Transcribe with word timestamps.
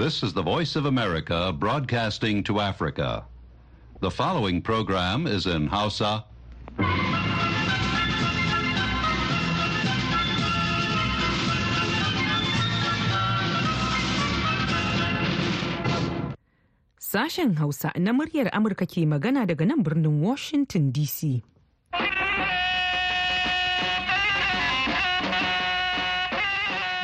This 0.00 0.22
is 0.22 0.32
the 0.32 0.40
Voice 0.40 0.76
of 0.80 0.86
America 0.86 1.52
broadcasting 1.52 2.40
to 2.48 2.58
Africa. 2.58 3.26
The 4.00 4.10
following 4.10 4.62
program 4.64 5.26
is 5.26 5.44
in 5.44 5.66
Hausa. 5.68 6.24
Sashen 16.96 17.60
Hausa 17.60 17.92
na 18.00 18.16
muryar 18.16 18.48
Amurka 18.56 18.88
ke 18.88 19.04
magana 19.04 19.44
daga 19.44 19.68
nan 19.68 19.84
birnin 19.84 20.24
Washington 20.24 20.88
DC. 20.96 21.44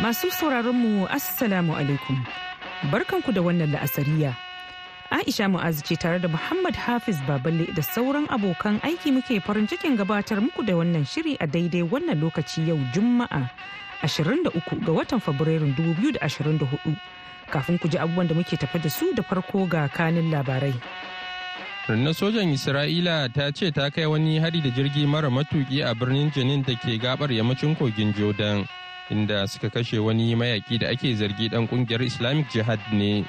Masu 0.00 0.32
sauraronmu 0.32 1.04
Assalamu 1.12 1.76
alaikum. 1.76 2.45
Barkanku 2.84 3.32
da 3.32 3.40
wannan 3.42 3.72
la'asariya. 3.72 4.36
Aisha 5.10 5.48
Mu'azu 5.48 5.82
ce 5.86 5.96
tare 5.96 6.18
da 6.18 6.28
Muhammad 6.28 6.74
Hafiz 6.76 7.16
Baballe 7.26 7.66
da 7.74 7.82
sauran 7.82 8.26
abokan 8.28 8.80
aiki 8.82 9.12
muke 9.12 9.40
farin 9.40 9.66
cikin 9.66 9.96
gabatar 9.96 10.40
muku 10.42 10.62
da 10.66 10.74
wannan 10.76 11.06
shiri 11.06 11.36
a 11.40 11.46
daidai 11.46 11.82
wannan 11.82 12.18
lokaci 12.20 12.66
yau 12.68 12.78
Juma'a 12.92 13.48
23 14.02 14.84
ga 14.84 14.92
watan 14.92 15.20
Fabrairun 15.20 15.72
2024. 15.78 16.96
kafin 17.50 17.78
ku 17.78 17.88
ji 17.88 17.98
abubuwan 17.98 18.26
da 18.28 18.34
muke 18.34 18.56
tafa 18.58 18.78
da 18.78 18.90
su 18.90 19.14
da 19.14 19.22
farko 19.22 19.66
ga 19.70 19.88
kanin 19.88 20.30
labarai. 20.30 20.74
Rundunar 21.86 22.14
sojan 22.18 22.50
Isra'ila 22.50 23.30
ta 23.32 23.50
ce 23.54 23.70
ta 23.70 23.90
kai 23.94 24.06
wani 24.10 24.38
hari 24.42 24.58
da 24.60 24.70
jirgi 24.74 25.06
mara 25.06 25.30
matuki 25.30 25.82
a 25.86 25.94
birnin 25.94 26.30
Jenin 26.34 26.66
da 26.66 26.74
ke 26.74 26.98
gabar 26.98 27.30
yammacin 27.30 27.78
kogin 27.78 28.10
Jordan, 28.12 28.66
inda 29.10 29.46
suka 29.48 29.70
kashe 29.70 29.98
wani 29.98 30.34
mayaki 30.34 30.78
da 30.78 30.88
ake 30.90 31.14
zargi 31.16 31.48
dan 31.50 31.68
ƙungiyar 31.68 32.02
Islamic 32.02 32.50
Jihad 32.50 32.80
ne. 32.92 33.24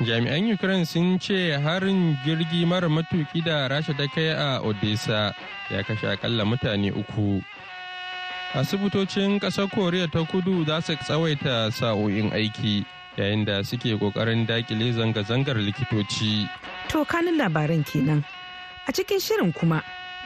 Jami'an 0.00 0.46
Ukraine 0.52 0.86
sun 0.86 1.18
ce 1.18 1.58
harin 1.58 2.16
jirgi 2.24 2.66
mara 2.66 2.88
matuki 2.88 3.42
da 3.44 3.68
Rasha 3.68 3.96
ta 3.96 4.06
kai 4.14 4.28
a 4.30 4.60
Odessa 4.62 5.34
ya 5.70 5.82
kashe 5.82 6.06
akalla 6.06 6.44
mutane 6.46 6.90
uku. 6.94 7.42
asibitocin 8.54 9.36
ƙasar 9.40 9.68
koriya 9.68 10.08
ta 10.08 10.24
kudu 10.24 10.64
za 10.64 10.80
su 10.80 10.96
tsawaita 10.96 11.68
sa'o'in 11.72 12.32
aiki 12.32 12.80
yayin 13.16 13.44
da 13.44 13.60
suke 13.64 13.92
ƙoƙarin 14.00 14.46
daƙile 14.48 14.92
zanga-zangar 14.96 15.56
likitoci 15.60 16.48
to 16.88 17.04
kanin 17.04 17.36
labaran 17.36 17.84
kenan 17.84 18.24
a 18.88 18.92
cikin 18.92 19.20
shirin 19.20 19.52
kuma 19.52 19.82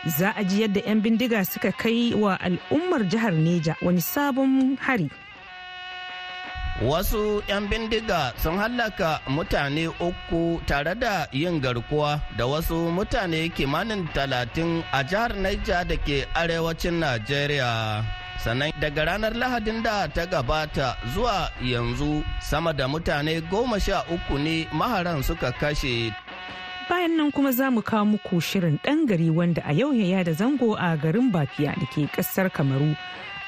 za 0.07 0.35
a 0.37 0.43
ji 0.45 0.63
yadda 0.63 0.81
'yan 0.87 1.01
bindiga 1.01 1.45
suka 1.45 1.73
kai 1.73 2.15
wa 2.15 2.35
al'ummar 2.41 3.03
jihar 3.11 3.33
neja 3.33 3.77
wani 3.83 4.01
sabon 4.01 4.77
hari 4.81 5.11
Wasu 6.83 7.39
'yan 7.47 7.71
bindiga 7.71 8.35
sun 8.41 8.59
hallaka 8.59 9.21
mutane 9.31 9.87
uku 10.03 10.59
tare 10.67 10.95
da 10.99 11.29
yin 11.31 11.61
garkuwa 11.61 12.19
da 12.37 12.47
wasu 12.49 12.91
mutane 12.91 13.49
kimanin 13.55 14.09
talatin 14.11 14.83
a 14.91 15.05
jihar 15.07 15.31
Niger 15.37 15.85
da 15.87 15.95
ke 16.01 16.27
arewacin 16.35 16.99
Najeriya. 16.99 18.03
Sannan 18.43 18.73
daga 18.83 19.05
ranar 19.05 19.31
Lahadin 19.39 19.79
da 19.85 20.09
ta 20.11 20.27
gabata 20.27 20.97
zuwa 21.15 21.53
yanzu 21.63 22.25
sama 22.43 22.73
da 22.75 22.89
mutane 22.89 23.39
goma 23.47 23.79
sha 23.79 24.03
uku 24.11 24.39
ne 24.43 24.67
maharan 24.75 25.23
suka 25.23 25.53
kashe. 25.53 26.11
Bayan 26.93 27.17
nan 27.17 27.33
kuma 27.33 27.53
za 27.57 27.71
mu 27.73 27.81
kawo 27.81 28.05
muku 28.05 28.37
shirin 28.41 28.77
ɗan 28.85 29.07
gari 29.09 29.31
wanda 29.33 29.63
a 29.65 29.73
yau 29.73 29.93
ya 29.97 30.21
da 30.23 30.33
zango 30.37 30.77
a 30.77 30.93
garin 31.01 31.33
Bafiya 31.33 31.73
da 31.81 31.87
ke 31.89 32.05
ƙasar 32.13 32.53
Kamaru. 32.53 32.93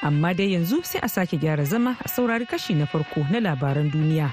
amma 0.01 0.33
dai 0.33 0.51
yanzu 0.53 0.81
sai 0.83 0.99
a 1.01 1.07
sake 1.09 1.37
gyara 1.37 1.63
zama 1.65 1.95
a 2.05 2.07
saurari 2.07 2.45
kashi 2.45 2.73
na 2.73 2.85
farko 2.85 3.21
na 3.31 3.39
labaran 3.39 3.89
duniya. 3.91 4.29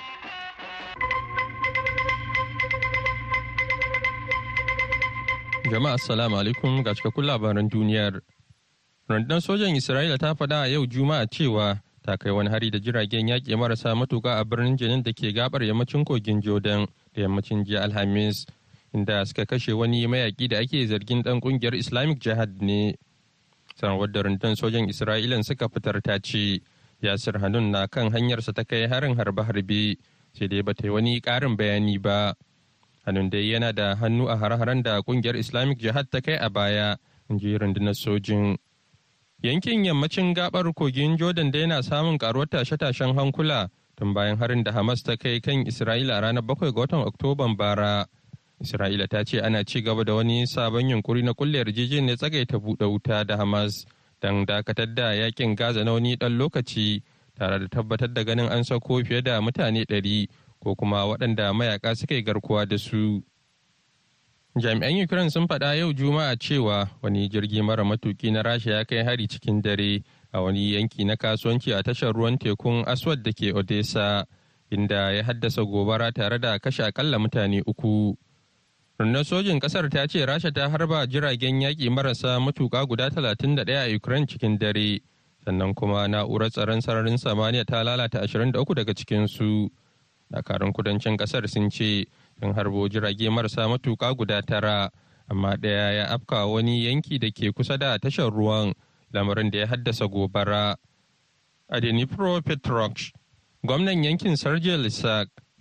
Jama'a 5.73 5.95
assalamu 5.97 6.37
alaikum 6.37 6.85
ga 6.85 6.93
cikakkun 6.95 7.25
labaran 7.25 7.69
duniyar. 7.71 8.21
Rundunar 9.09 9.41
sojan 9.41 9.73
Isra'ila 9.77 10.19
ta 10.19 10.35
faɗa 10.35 10.63
a 10.65 10.69
yau 10.69 10.85
Juma'a 10.87 11.27
cewa 11.27 11.81
ta 12.05 12.17
kai 12.17 12.31
wani 12.31 12.51
hari 12.51 12.71
da 12.71 12.79
jiragen 12.79 13.29
yaƙi 13.29 13.57
marasa 13.57 13.95
matuƙa 13.95 14.41
a 14.41 14.45
birnin 14.45 14.77
Jenin 14.77 15.03
da 15.03 15.13
ke 15.13 15.33
gabar 15.33 15.63
yammacin 15.63 16.05
kogin 16.05 16.43
Jordan 16.43 16.87
da 17.15 17.23
yammacin 17.23 17.65
jiya 17.65 17.81
Alhamis, 17.89 18.45
inda 18.95 19.25
suka 19.27 19.47
kashe 19.47 19.73
wani 19.73 20.07
mayaƙi 20.07 20.49
da 20.49 20.59
ake 20.59 20.87
zargin 20.87 21.23
ɗan 21.23 21.41
ƙungiyar 21.41 21.75
Islamic 21.75 22.19
Jihad 22.21 22.61
ne. 22.63 22.95
sanarwar 23.77 24.13
da 24.13 24.23
rundunar 24.23 24.57
sojan 24.57 24.89
isra'ila 24.89 25.43
suka 25.45 25.69
fitar 25.69 26.01
ta 26.03 26.19
ce 26.19 26.61
yasir 27.03 27.39
hanun 27.41 27.71
na 27.73 27.87
kan 27.87 28.13
hanyarsa 28.13 28.53
ta 28.53 28.65
kai 28.65 28.87
harin 28.87 29.17
harbe-harbe 29.17 29.97
sai 30.33 30.47
dai 30.49 30.63
bata 30.63 30.85
yi 30.87 30.91
wani 30.93 31.21
karin 31.21 31.57
bayani 31.57 31.99
ba. 31.99 32.35
Hannun 33.07 33.31
dai 33.31 33.51
yana 33.51 33.73
da 33.75 33.95
hannu 33.97 34.29
a 34.31 34.37
har-haren 34.37 34.83
da 34.83 35.03
ƙungiyar 35.03 35.37
islamic 35.37 35.79
jihad 35.79 36.07
ta 36.11 36.21
kai 36.21 36.37
a 36.39 36.49
baya 36.51 36.97
in 37.29 37.39
ji 37.39 37.59
rundunar 37.59 37.95
sojin. 37.97 38.57
Yankin 39.43 39.85
yammacin 39.85 40.35
gabar 40.35 40.65
kogin 40.73 41.19
jordan 41.19 41.51
dai 41.51 41.67
na 41.67 41.81
samun 41.83 42.19
karuwar 42.19 42.47
tashe-tashen 42.47 43.17
hankula 43.19 43.69
tun 43.97 44.15
bayan 44.15 44.39
harin 44.39 44.63
da 44.63 44.71
hamas 44.73 45.03
ta 45.03 45.17
kai 45.17 45.41
kan 45.41 45.65
isra'ila 45.67 46.23
ranar 46.23 46.43
bakwai 46.47 46.71
ga 46.73 46.81
watan 46.87 47.03
oktoban 47.09 47.57
bara. 47.57 48.07
Isra'ila 48.63 49.09
ta 49.09 49.25
ce 49.25 49.41
ana 49.41 49.65
ci 49.65 49.83
gaba 49.83 50.05
da 50.05 50.15
wani 50.15 50.47
sabon 50.47 50.89
yunkuri 50.89 51.23
na 51.23 51.35
kulle 51.35 51.59
yarjejeniyar 51.59 52.17
tsagaita 52.17 52.59
buɗe 52.59 52.85
wuta 52.87 53.25
da 53.25 53.37
Hamas 53.37 53.85
don 54.21 54.47
dakatar 54.47 54.95
da 54.95 55.13
yaƙin 55.15 55.57
Gaza 55.57 55.85
na 55.85 55.93
wani 55.93 56.17
ɗan 56.17 56.39
lokaci 56.39 57.03
tare 57.35 57.59
da 57.59 57.67
tabbatar 57.69 58.13
da 58.15 58.23
ganin 58.25 58.47
an 58.49 58.65
sako 58.65 59.03
fiye 59.05 59.23
da 59.23 59.41
mutane 59.41 59.85
ɗari 59.85 60.29
ko 60.63 60.75
kuma 60.77 61.05
waɗanda 61.07 61.53
mayaka 61.53 61.95
suka 61.97 62.15
yi 62.15 62.23
garkuwa 62.23 62.67
da 62.69 62.79
su. 62.79 63.23
Jami'an 64.57 65.03
Ukraine 65.03 65.31
sun 65.31 65.47
faɗa 65.49 65.75
yau 65.79 65.93
Juma'a 65.93 66.37
cewa 66.37 66.89
wani 67.03 67.29
jirgi 67.29 67.63
mara 67.63 67.85
matuki 67.85 68.31
na 68.31 68.43
Rasha 68.43 68.71
ya 68.71 68.85
kai 68.85 69.03
hari 69.03 69.27
cikin 69.27 69.61
dare 69.63 70.05
a 70.33 70.41
wani 70.43 70.73
yanki 70.75 71.05
na 71.05 71.17
kasuwanci 71.17 71.73
a 71.75 71.83
tashar 71.83 72.13
ruwan 72.15 72.39
tekun 72.39 72.85
Aswad 72.87 73.23
da 73.25 73.33
ke 73.33 73.51
Odessa, 73.55 74.25
inda 74.71 75.11
ya 75.17 75.23
haddasa 75.25 75.65
gobara 75.65 76.13
tare 76.13 76.39
da 76.39 76.59
kashe 76.59 76.85
akalla 76.85 77.19
mutane 77.19 77.63
uku. 77.67 78.15
Rundunar 78.99 79.25
sojin 79.25 79.61
ƙasar 79.61 79.89
ta 79.91 80.07
ce 80.07 80.25
rasha 80.27 80.53
ta 80.53 80.69
harba 80.69 81.07
jiragen 81.07 81.61
yaƙi 81.61 81.91
marasa 81.91 82.39
matuƙa 82.41 82.87
guda 82.87 83.11
31 83.11 83.69
a 83.77 83.95
ukraine 83.97 84.27
cikin 84.27 84.59
dare 84.59 85.01
sannan 85.45 85.75
kuma 85.75 86.07
na'urar 86.09 86.51
tsaron 86.51 86.81
sararin 86.81 87.19
samaniya 87.19 87.65
ta 87.67 87.83
lalata 87.83 88.23
23 88.23 88.75
daga 88.75 88.95
cikinsu. 88.95 89.71
Dakarun 90.33 90.73
kudancin 90.73 91.17
ƙasar 91.19 91.49
sun 91.49 91.69
ce 91.71 92.07
sun 92.41 92.55
harbo 92.55 92.89
jirage 92.89 93.29
marasa 93.29 93.69
matuƙa 93.69 94.17
guda 94.17 94.43
tara 94.43 94.91
amma 95.31 95.57
ɗaya 95.57 95.93
ya 95.97 96.05
afka 96.15 96.47
wani 96.47 96.85
yanki 96.87 97.19
da 97.19 97.29
ke 97.31 97.53
kusa 97.53 97.77
da 97.79 97.99
tashar 97.99 98.31
ruwan 98.33 98.73
lamarin 99.13 99.51
da 99.51 99.59
ya 99.59 99.67
haddasa 99.67 100.07
gobara. 100.09 100.77
A 101.69 101.81
gwamnan 103.65 104.05
yankin 104.05 104.37
sergei 104.37 104.77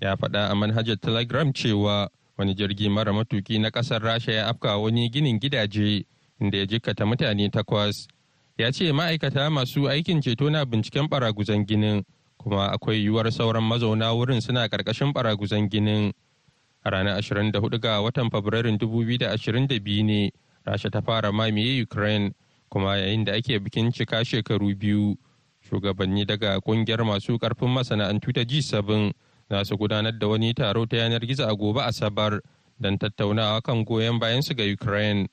ya 0.02 0.16
faɗa 0.16 0.50
a 0.52 0.56
manhajar 0.56 0.96
telegram 1.00 1.53
cewa 1.53 2.08
wani 2.41 2.53
jirgi 2.56 2.90
mara 2.90 3.13
matuki 3.13 3.59
na 3.59 3.69
ƙasar 3.69 4.02
rasha 4.02 4.31
ya 4.31 4.47
afka 4.47 4.78
wani 4.78 5.09
ginin 5.09 5.40
gidaje 5.40 6.06
inda 6.41 6.57
ya 6.57 6.66
jikkata 6.66 7.06
mutane 7.06 7.50
takwas. 7.50 8.07
Ya 8.57 8.72
ce 8.72 8.91
ma'aikata 8.91 9.50
masu 9.50 9.85
aikin 9.90 10.22
ceto 10.22 10.50
na 10.50 10.66
binciken 10.66 11.07
baraguzan 11.07 11.66
ginin 11.66 12.03
kuma 12.38 12.72
akwai 12.74 12.97
yiwuwar 13.06 13.31
sauran 13.31 13.63
mazauna 13.63 14.09
wurin 14.13 14.41
suna 14.41 14.66
ƙarƙashin 14.68 15.13
baraguzan 15.13 15.69
ginin. 15.69 16.13
A 16.84 16.90
ranar 16.90 17.22
24 17.22 17.78
ga 17.80 18.01
watan 18.01 18.30
fabrairun 18.34 18.78
2022 18.78 20.03
ne 20.03 20.31
rasha 20.66 20.90
ta 20.90 21.01
fara 21.01 21.31
mamaye 21.31 21.81
ukraine 21.84 22.34
kuma 22.69 22.97
yayin 22.97 23.24
da 23.25 23.34
ake 23.34 23.59
bikin 23.62 23.91
cika 23.94 24.25
shekaru 24.25 24.74
biyu. 24.75 25.16
Shugabanni 25.69 26.25
daga 26.25 26.57
ƙungiyar 26.59 27.06
masu 27.06 27.38
ƙarfin 27.38 27.69
masana'antu 27.69 28.34
ta 28.34 28.41
g7 28.41 29.13
za 29.51 29.65
su 29.65 29.77
gudanar 29.77 30.12
da 30.18 30.27
wani 30.27 30.53
taro 30.53 30.86
ta 30.86 30.98
yanar 30.98 31.19
gizo 31.27 31.44
a 31.48 31.56
gobe 31.56 31.81
asabar 31.83 32.39
don 32.80 32.98
tattaunawa 32.98 33.62
kan 33.62 33.83
goyon 33.86 34.19
bayan 34.19 34.42
su 34.42 34.53
ga 34.56 34.63
ukraine. 34.74 35.27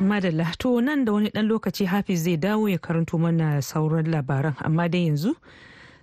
Madalla 0.00 0.56
to 0.58 0.80
nan 0.80 1.04
da 1.04 1.12
wani 1.12 1.30
dan 1.34 1.46
lokaci 1.48 1.84
hafiz 1.84 2.24
zai 2.24 2.36
dawo 2.36 2.68
ya 2.68 2.78
karanto 2.78 3.18
mana 3.18 3.60
sauran 3.62 4.06
labaran 4.08 4.54
amma 4.64 4.88
dai 4.88 5.06
yanzu 5.06 5.36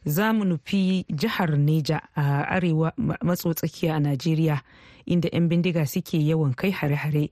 za 0.06 0.34
mu 0.34 0.46
nufi 0.46 1.06
jihar 1.10 1.58
neja 1.58 2.00
a 2.16 2.46
arewa 2.56 2.94
matso 3.22 3.54
tsakiya 3.54 3.96
a 3.96 4.00
najeriya 4.00 4.62
inda 5.06 5.30
'yan 5.34 5.50
bindiga 5.50 5.86
suke 5.88 6.18
yawan 6.22 6.54
kai 6.54 6.72
hare-hare. 6.72 7.30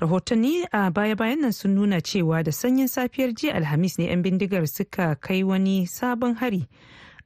Rahotanni 0.00 0.64
a 0.72 0.90
baya-bayan 0.90 1.40
nan 1.40 1.52
sun 1.52 1.74
nuna 1.74 2.00
cewa 2.00 2.42
da 2.44 2.52
sanyin 2.52 2.88
safiyar 2.88 3.32
jiya 3.34 3.54
alhamis 3.54 3.98
ne 3.98 4.04
'yan 4.08 4.22
bindigar 4.22 4.66
suka 4.68 5.14
kai 5.20 5.42
wani 5.44 5.86
sabon 5.86 6.34
hari 6.36 6.68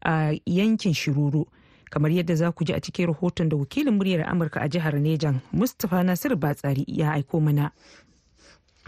a 0.04 0.38
yankin 0.46 0.94
shiruru 0.94 1.46
kamar 1.90 2.10
yadda 2.10 2.34
za 2.34 2.52
ku 2.52 2.64
ji 2.64 2.72
a 2.72 2.80
cikin 2.80 3.06
rahoton 3.10 3.48
da 3.48 3.56
wakilin 3.56 3.94
muryar 3.98 4.22
amurka 4.30 4.60
a 4.60 4.68
jihar 4.68 4.94
nejan 4.94 5.40
mustapha 5.52 6.02
nasiru 6.02 6.36
batsari 6.36 6.84
ya 6.88 7.12
aiko 7.12 7.40
mana 7.40 7.70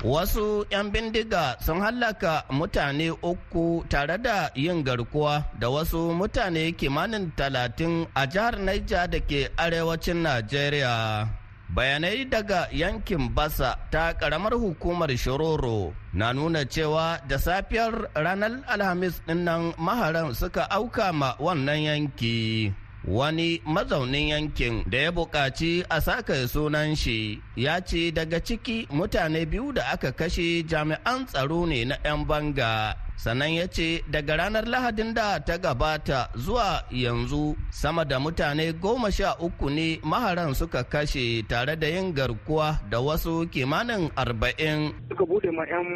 Wasu 0.00 0.64
'yan 0.70 0.90
bindiga 0.90 1.54
sun 1.60 1.78
hallaka 1.80 2.42
mutane 2.50 3.10
uku 3.22 3.84
tare 3.88 4.18
da 4.18 4.50
yin 4.54 4.82
garkuwa 4.82 5.44
da 5.60 5.68
wasu 5.70 6.10
mutane 6.14 6.72
kimanin 6.72 7.30
talatin 7.36 8.06
a 8.14 8.26
jihar 8.26 8.58
Niger 8.58 9.06
da 9.10 9.20
ke 9.20 9.50
arewacin 9.56 10.22
Najeriya. 10.26 11.41
Bayanai 11.72 12.28
daga 12.28 12.68
yankin 12.68 13.32
Basa 13.34 13.78
ta 13.90 14.12
ƙaramar 14.12 14.52
hukumar 14.52 15.08
Shiroro 15.16 15.94
na 16.12 16.32
nuna 16.32 16.64
cewa 16.68 17.16
da 17.26 17.38
safiyar 17.38 18.12
ranar 18.14 18.60
Alhamis 18.68 19.22
ɗin 19.26 19.44
nan 19.44 19.72
maharan 19.78 20.34
suka 20.34 20.68
auka 20.70 21.12
ma 21.12 21.32
wannan 21.40 21.80
yanki. 21.80 22.74
wani 23.04 23.62
mazaunin 23.64 24.28
yankin 24.28 24.84
da 24.90 24.98
ya 24.98 25.10
buƙaci 25.12 25.84
a 25.90 26.00
saka 26.00 26.46
sunan 26.48 26.94
shi 26.96 27.40
ya 27.56 27.80
ce 27.80 28.12
daga 28.14 28.38
ciki 28.40 28.86
mutane 28.90 29.46
biyu 29.46 29.72
da 29.72 29.82
aka 29.92 30.12
kashe 30.12 30.62
jami'an 30.62 31.26
tsaro 31.26 31.66
ne 31.66 31.84
na 31.84 31.96
'yan 32.04 32.24
banga 32.26 32.94
sannan 33.16 33.52
ya 33.54 33.66
ce 33.68 34.02
daga 34.10 34.36
ranar 34.36 34.64
lahadin 34.66 35.14
da 35.14 35.38
ta 35.40 35.58
gabata 35.58 36.28
zuwa 36.36 36.82
yanzu 36.90 37.56
sama 37.70 38.04
da 38.04 38.18
mutane 38.20 38.72
goma 38.72 39.10
sha 39.12 39.36
uku 39.40 39.70
ne 39.70 39.98
maharan 40.02 40.54
suka 40.54 40.84
kashe 40.84 41.42
tare 41.48 41.76
da 41.76 41.86
yin 41.86 42.12
garkuwa 42.14 42.80
da 42.90 43.00
wasu 43.00 43.46
kimanin 43.50 44.10
arba'in. 44.16 44.92
Suka 45.08 45.24
buɗe 45.24 45.50
ma 45.52 45.64
'yan 45.68 45.86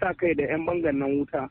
sa 0.00 0.12
kai 0.14 0.34
da 0.34 0.44
'yan 0.44 0.64
bangan 0.66 0.96
nan 0.98 1.10
wuta. 1.18 1.48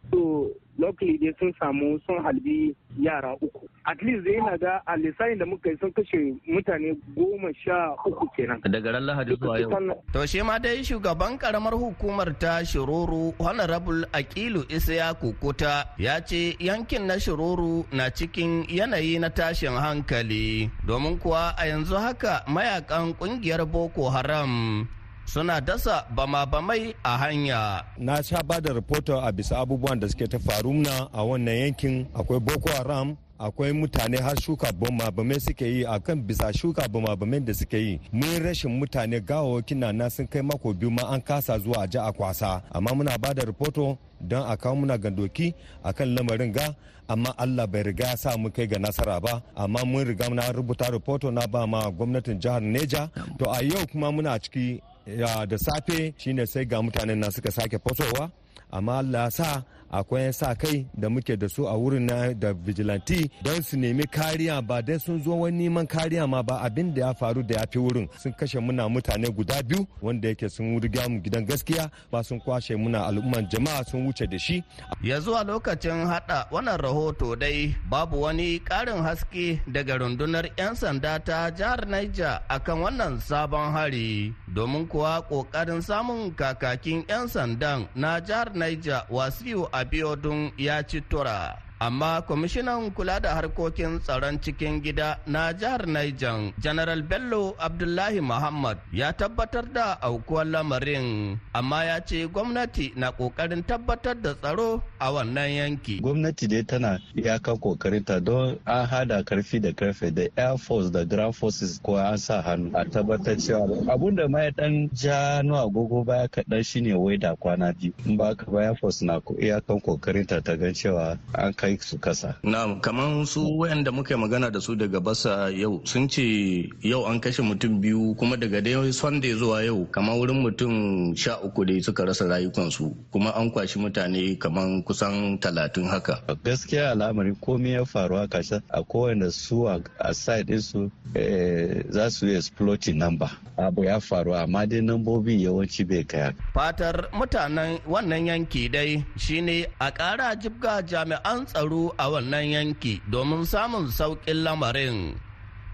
Luckily 0.80 1.18
dai 1.22 1.34
sun 1.40 1.52
samu 1.60 2.00
sun 2.08 2.24
halbi 2.24 2.76
yara 2.98 3.36
uku. 3.42 3.68
At 3.86 4.02
least 4.02 4.24
dai 4.26 4.36
yana 4.40 4.58
ga 4.60 4.74
a 4.88 4.96
lissafin 4.98 5.40
da 5.40 5.46
muka 5.46 5.70
yi 5.70 5.78
sun 5.80 5.92
kashe 5.92 6.20
mutane 6.48 6.96
goma 7.16 7.52
sha 7.64 7.96
uku 8.06 8.28
kenan. 8.36 8.62
Daga 8.64 8.92
ran 8.96 9.04
lahadi 9.04 9.36
zuwa 9.36 9.60
yau. 9.60 10.02
To 10.14 10.26
shi 10.26 10.42
ma 10.42 10.58
dai 10.60 10.82
shugaban 10.84 11.38
karamar 11.40 11.74
hukumar 11.76 12.32
ta 12.40 12.64
shiroro 12.64 13.34
honorable 13.40 14.06
akilu 14.14 14.64
isya 14.70 15.14
kukuta 15.14 15.86
ya 15.98 16.20
ce 16.22 16.56
yankin 16.60 17.08
na 17.08 17.20
shiroro 17.20 17.86
na 17.92 18.10
cikin 18.10 18.64
yanayi 18.70 19.20
na 19.20 19.30
tashin 19.30 19.76
hankali. 19.76 20.70
Domin 20.88 21.18
kuwa 21.20 21.54
a 21.58 21.68
yanzu 21.68 21.96
haka 21.96 22.44
mayaƙan 22.48 23.14
ƙungiyar 23.20 23.66
boko 23.66 24.10
haram 24.10 24.88
suna 25.30 25.62
dasa 25.62 26.06
bama-bamai 26.16 26.96
a 27.04 27.18
hanya. 27.18 27.84
Na 27.98 28.22
sha 28.24 28.42
ba 28.44 28.60
da 28.62 28.74
rahoto 28.74 29.22
a 29.22 29.32
bisa 29.32 29.60
abubuwan 29.62 30.00
da 30.00 30.08
suke 30.10 30.28
ta 30.28 30.40
faru 30.40 30.74
na 30.74 31.08
a 31.14 31.22
wannan 31.24 31.56
yankin. 31.64 32.08
Akwai 32.16 32.40
Boko 32.40 32.70
Haram 32.74 33.16
akwai 33.40 33.72
mutane 33.74 34.18
har 34.18 34.36
shuka 34.42 34.72
bama 34.72 35.40
suke 35.40 35.62
yi 35.66 35.84
a 35.86 36.00
kan 36.00 36.20
bisa 36.22 36.52
shuka 36.52 36.88
bama 36.90 37.16
da 37.46 37.54
suke 37.54 37.78
yi. 37.78 38.00
Mun 38.12 38.42
rashin 38.44 38.80
mutane 38.80 39.20
gawawakin 39.22 39.94
na 39.96 40.10
sun 40.10 40.26
kai 40.28 40.42
mako 40.42 40.74
biyu 40.74 40.90
ma 40.92 41.04
an 41.14 41.22
kasa 41.22 41.60
zuwa 41.60 41.86
a 41.86 42.08
a 42.08 42.12
kwasa. 42.12 42.64
Amma 42.74 42.90
muna 42.96 43.16
ba 43.22 43.32
da 43.34 43.44
rahoto 43.46 43.98
don 44.20 44.44
a 44.50 44.58
kawo 44.58 44.76
muna 44.76 44.98
gandoki 44.98 45.54
a 45.84 45.94
kan 45.94 46.08
lamarin 46.16 46.52
ga 46.52 46.74
amma 47.08 47.34
allah 47.38 47.68
bai 47.68 47.84
riga 47.84 48.08
ya 48.08 48.16
sa 48.18 48.36
mu 48.38 48.50
kai 48.50 48.66
ga 48.66 48.80
nasara 48.80 49.22
ba. 49.22 49.44
Amma 49.56 49.86
mun 49.86 50.08
riga 50.08 50.28
na 50.30 50.52
rubuta 50.52 50.90
rahoto 50.90 51.32
na 51.32 51.46
ba 51.46 51.68
ma 51.68 51.88
gwamnatin 51.92 52.40
jihar 52.42 52.62
neja. 52.62 53.12
To 53.38 53.46
a 53.52 53.62
yau 53.64 53.86
kuma 53.92 54.12
muna 54.12 54.40
ciki 54.42 54.82
da 55.18 55.58
safe 55.58 56.14
shine 56.18 56.46
sai 56.46 56.66
ga 56.66 56.82
mutanen 56.82 57.18
na 57.20 57.30
suka 57.32 57.52
sake 57.52 57.78
fasowa 57.80 58.32
amma 58.72 58.98
Allah 58.98 59.30
sa 59.32 59.64
akwai 59.92 60.34
sa 60.34 60.56
kai 60.56 60.86
da 60.98 61.08
muke 61.10 61.36
da 61.38 61.48
su 61.50 61.62
a 61.68 61.74
wurin 61.78 62.06
na 62.10 62.34
da 62.34 62.54
vigilante 62.54 63.30
don 63.44 63.62
su 63.62 63.78
nemi 63.78 64.04
kariya. 64.16 64.62
Ba 64.68 64.82
dai 64.82 64.98
sun 65.00 65.22
zo 65.24 65.32
wani 65.42 65.58
neman 65.70 65.88
kariya 65.88 66.24
ma 66.28 66.42
ba 66.44 66.56
abin 66.66 66.94
da 66.96 67.02
ya 67.08 67.14
faru 67.14 67.42
da 67.44 67.56
ya 67.60 67.66
fi 67.72 67.80
wurin. 67.80 68.08
Sun 68.22 68.34
kashe 68.34 68.60
muna 68.60 68.90
mutane 68.90 69.30
guda 69.38 69.64
biyu 69.64 69.88
wanda 70.02 70.28
yake 70.28 70.50
sun 70.50 70.80
riga 70.80 71.10
mu 71.10 71.20
gidan 71.22 71.46
gaskiya 71.46 71.90
ba 72.12 72.24
sun 72.24 72.40
kwashe 72.40 72.76
muna 72.76 73.06
al'umman 73.08 73.48
jama'a 73.52 73.84
sun 73.90 74.06
wuce 74.06 74.28
da 74.28 74.38
shi. 74.40 74.64
Ya 75.02 75.20
zuwa 75.20 75.44
lokacin 75.44 76.06
hada 76.08 76.48
wannan 76.52 76.78
rahoto 76.78 77.36
dai 77.36 77.76
babu 77.90 78.22
wani 78.22 78.60
karin 78.60 79.04
haske 79.04 79.62
daga 79.68 79.98
rundunar 79.98 80.46
'yan 80.58 80.76
sanda 80.76 81.20
ta 81.20 81.50
jihar 81.52 81.86
Niger 81.88 82.42
akan 82.50 82.78
wannan 82.84 83.20
sabon 83.22 83.72
hari. 83.72 84.34
Domin 84.54 84.88
kuwa 84.88 85.22
ƙoƙarin 85.30 85.82
samun 85.82 86.32
kakakin 86.36 87.06
'yan 87.10 87.28
sandan 87.28 87.88
na 87.96 88.20
jihar 88.20 88.54
Niger 88.56 89.06
Wasiu 89.10 89.68
Abiodun 89.80 90.52
ya 90.58 90.84
ci 90.84 91.02
tura. 91.02 91.69
Amma 91.80 92.22
kwamishinan 92.22 92.92
kula 92.92 93.20
da 93.20 93.36
harkokin 93.36 94.00
tsaron 94.00 94.40
cikin 94.42 94.82
gida 94.84 95.20
na 95.28 95.54
jihar 95.54 95.88
Niger 95.88 96.52
General 96.60 97.02
Bello 97.02 97.56
Abdullahi 97.58 98.20
Muhammad 98.20 98.78
ya 98.92 99.14
tabbatar 99.14 99.64
da 99.74 100.02
aukuwar 100.02 100.46
lamarin 100.48 101.38
amma 101.54 101.84
ya 101.86 102.00
ce 102.06 102.28
gwamnati 102.28 102.92
na 102.96 103.12
ƙoƙarin 103.12 103.64
tabbatar 103.64 104.22
da 104.22 104.34
tsaro 104.36 104.84
a 105.00 105.12
wannan 105.12 105.50
yanki. 105.56 106.00
Gwamnati 106.02 106.48
dai 106.48 106.64
tana 106.64 107.00
iyaka 107.16 107.56
kokarinta 107.56 108.20
don 108.24 108.60
an 108.66 108.86
hada 108.88 109.24
ƙarfi 109.24 109.62
da 109.62 109.72
ƙarfe 109.72 110.12
da 110.14 110.28
Air 110.36 110.58
Force 110.58 110.90
da 110.92 111.06
Ground 111.06 111.36
Forces 111.36 111.80
ko 111.84 111.96
an 111.96 112.18
sa 112.18 112.42
hannu 112.42 112.72
a 112.76 112.84
tabbatar 112.86 113.36
cewa 113.40 113.88
abun 113.88 114.16
da 114.16 114.28
ma 114.28 114.40
ya 114.44 114.52
dan 114.52 114.90
ja 114.94 115.40
agogo 115.42 116.04
baya 116.06 116.28
kaɗan 116.28 116.66
shine 116.66 116.94
wai 117.00 117.16
da 117.18 117.36
kwana 117.36 117.72
biyu 117.74 117.94
in 118.06 118.18
ba 118.18 118.36
ka 118.36 118.52
Air 118.60 118.76
Force 118.76 119.02
na 119.02 119.20
iyakan 119.20 119.80
kokarinta 119.82 120.44
ta 120.44 120.56
gan 120.58 120.74
cewa 120.74 121.18
an 121.34 121.54
kai 121.54 121.69
kai 121.70 121.78
su 121.82 121.98
kasa. 122.00 122.36
Na 122.44 122.76
kamar 122.82 123.26
su 123.26 123.58
wayanda 123.60 123.92
muka 123.92 124.18
magana 124.18 124.50
da 124.52 124.60
su 124.62 124.76
daga 124.76 125.00
basa 125.00 125.50
yau 125.54 125.82
sun 125.86 126.08
ce 126.10 126.70
yau 126.82 127.06
an 127.06 127.20
kashe 127.22 127.42
mutum 127.44 127.82
biyu 127.82 128.16
kuma 128.18 128.38
daga 128.38 128.62
dai 128.62 128.92
Sunday 128.92 129.34
zuwa 129.34 129.64
yau 129.66 129.86
kamar 129.92 130.16
wurin 130.18 130.42
mutum 130.42 131.16
sha 131.16 131.38
uku 131.44 131.66
dai 131.66 131.82
suka 131.82 132.06
rasa 132.06 132.26
rayukansu 132.26 132.96
kuma 133.12 133.32
an 133.36 133.52
kwashi 133.52 133.80
mutane 133.80 134.40
kamar 134.40 134.82
kusan 134.84 135.38
talatin 135.40 135.86
haka. 135.88 136.22
Gaskiya 136.44 136.92
al'amari 136.92 137.34
komai 137.42 137.72
ya 137.78 137.86
faru 137.86 138.18
a 138.18 138.28
kashe 138.28 138.62
a 138.70 138.84
kowane 138.84 139.32
su 139.32 139.68
a 139.68 140.14
side 140.14 140.60
su 140.62 140.90
eh, 141.16 141.84
za 141.90 142.10
su 142.10 142.28
yi 142.28 142.36
exploiting 142.36 142.98
number. 142.98 143.30
Abu 143.58 143.84
ya 143.84 144.00
faru 144.00 144.34
amma 144.36 144.66
dai 144.66 144.82
nambobin 144.82 145.40
yawanci 145.40 145.84
bai 145.88 146.04
kaya. 146.04 146.34
Fatar 146.56 147.10
mutanen 147.14 147.80
wannan 147.86 148.26
yanki 148.28 148.72
dai 148.72 149.06
shine 149.18 149.66
a 149.80 149.92
ƙara 149.92 150.36
jibga 150.40 150.82
jami'an 150.82 151.46
tsaro 151.46 151.59
tsaro 151.60 151.92
a 152.00 152.08
wannan 152.08 152.48
yanki 152.56 153.02
domin 153.12 153.44
samun 153.44 153.92
sauƙin 153.92 154.44
lamarin. 154.48 155.20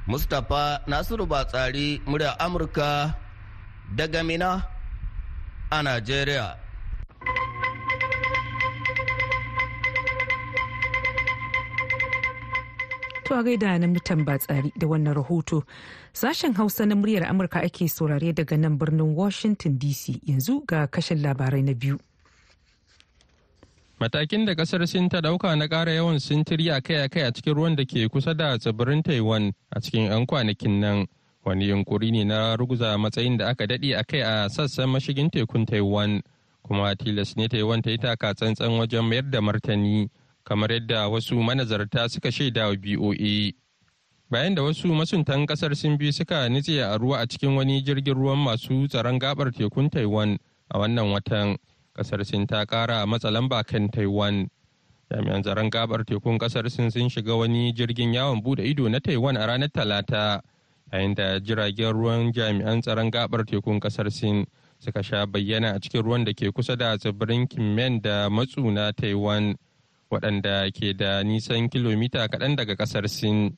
Mustapha 0.10 0.82
Nasiru 0.90 1.26
Batsari 1.30 2.02
murya 2.10 2.34
Amurka 2.42 3.14
daga 3.96 4.26
Mina 4.26 4.66
a 5.72 5.78
Najeriya. 5.86 6.58
To 13.26 13.33
a 13.38 13.44
gaida 13.45 13.78
na 13.78 13.86
mutan 13.86 14.26
batsari 14.26 14.74
da 14.78 14.88
wannan 14.90 15.14
rahoto. 15.14 15.62
Sashen 16.14 16.56
Hausa 16.57 16.86
na 16.86 16.95
muryar 16.95 17.30
Amurka 17.30 17.62
ake 17.62 17.86
saurare 17.86 18.33
daga 18.33 18.57
nan 18.57 18.78
birnin 18.78 19.14
Washington 19.14 19.78
DC 19.78 20.18
yanzu 20.26 20.66
ga 20.66 20.88
kashin 20.88 21.21
labarai 21.21 21.62
na 21.64 21.74
biyu. 21.74 22.00
Matakin 23.99 24.45
da 24.45 24.56
ƙasar 24.56 24.85
Sin 24.87 25.09
ta 25.09 25.21
ɗauka 25.21 25.56
na 25.57 25.68
ƙara 25.68 25.92
yawan 25.95 26.19
sintiri 26.19 26.69
a 26.69 26.81
kai 26.81 26.95
a 27.23 27.31
cikin 27.31 27.54
ruwan 27.56 27.75
da 27.78 27.85
ke 27.85 28.09
kusa 28.11 28.33
da 28.35 28.57
tsibirin 28.57 29.02
Taiwan 29.04 29.54
a 29.71 29.80
cikin 29.80 30.09
'yan 30.11 30.25
kwanakin 30.25 30.80
nan 30.81 31.07
wani 31.45 31.68
yunkuri 31.69 32.11
ne 32.11 32.23
na 32.25 32.56
ruguza 32.57 32.97
matsayin 32.99 33.37
da 33.37 33.47
aka 33.49 33.66
daɗe 33.66 33.97
a 33.97 34.04
kai 34.04 34.19
a 34.19 34.49
sassan 34.49 34.90
mashigin 34.90 35.30
tekun 35.31 35.66
Taiwan 35.66 36.21
kuma 36.61 36.94
tilas 36.95 37.37
ne 37.37 37.47
Taiwan 37.47 37.81
ta 37.81 37.90
yi 37.90 37.97
taka 37.97 38.33
tsantsan 38.33 38.75
wajen 38.78 39.07
mayar 39.07 39.31
da 39.31 39.40
martani 39.40 40.09
kamar 40.44 40.71
yadda 40.71 41.07
wasu 41.09 41.35
manazarta 41.42 42.09
suka 42.09 42.28
shaida 42.31 42.68
wa 42.68 42.75
BOA. 42.75 43.54
Bayan 44.30 44.56
da 44.56 44.61
wasu 44.64 44.87
masuntan 44.92 45.47
ƙasar 45.47 45.73
Sin 45.75 45.97
biyu 45.97 46.11
suka 46.11 46.49
nitse 46.49 46.83
a 46.83 46.97
ruwa 46.99 47.21
a 47.23 47.28
cikin 47.28 47.56
wani 47.56 47.81
jirgin 47.81 48.14
ruwan 48.16 48.44
masu 48.44 48.87
tsaron 48.90 49.19
gabar 49.19 49.52
tekun 49.56 49.90
Taiwan 49.90 50.37
a 50.69 50.80
wannan 50.80 51.11
watan. 51.16 51.56
Ƙasar 51.95 52.25
sin 52.25 52.45
ta 52.47 52.66
kara 52.66 53.06
matsa 53.07 53.31
lamba 53.31 53.64
kan 53.64 53.87
taiwan. 53.90 54.49
Jami'an 55.11 55.42
tsaron 55.44 55.69
gabar 55.69 56.04
tekun 56.04 56.37
ƙasar 56.37 56.69
sin 56.69 56.92
sun 56.92 57.09
shiga 57.09 57.37
wani 57.37 57.73
jirgin 57.73 58.14
yawon 58.14 58.42
buɗe 58.44 58.64
ido 58.66 58.87
na 58.90 58.99
taiwan 58.99 59.37
a 59.37 59.47
ranar 59.47 59.69
talata 59.71 60.42
yayin 60.92 61.16
da 61.16 61.40
jiragen 61.40 61.94
ruwan 61.94 62.33
jami'an 62.33 62.81
tsaron 62.81 63.09
gabar 63.11 63.45
tekun 63.45 63.80
ƙasar 63.80 64.11
sin 64.11 64.45
suka 64.80 65.02
sha 65.04 65.25
bayyana 65.25 65.75
a 65.75 65.80
cikin 65.80 66.04
ruwan 66.04 66.25
da 66.25 66.33
ke 66.33 66.52
kusa 66.52 66.75
da 66.78 66.97
tsibirin 66.97 67.47
kinmen 67.47 68.02
da 68.02 68.30
matsu 68.30 68.71
na 68.71 68.92
taiwan 68.92 69.56
waɗanda 70.11 70.71
ke 70.73 70.94
da 70.97 71.23
nisan 71.23 71.69
kilomita 71.69 72.28
kaɗan 72.28 72.56
daga 72.56 72.75
ƙasar 72.75 73.07
sin. 73.09 73.57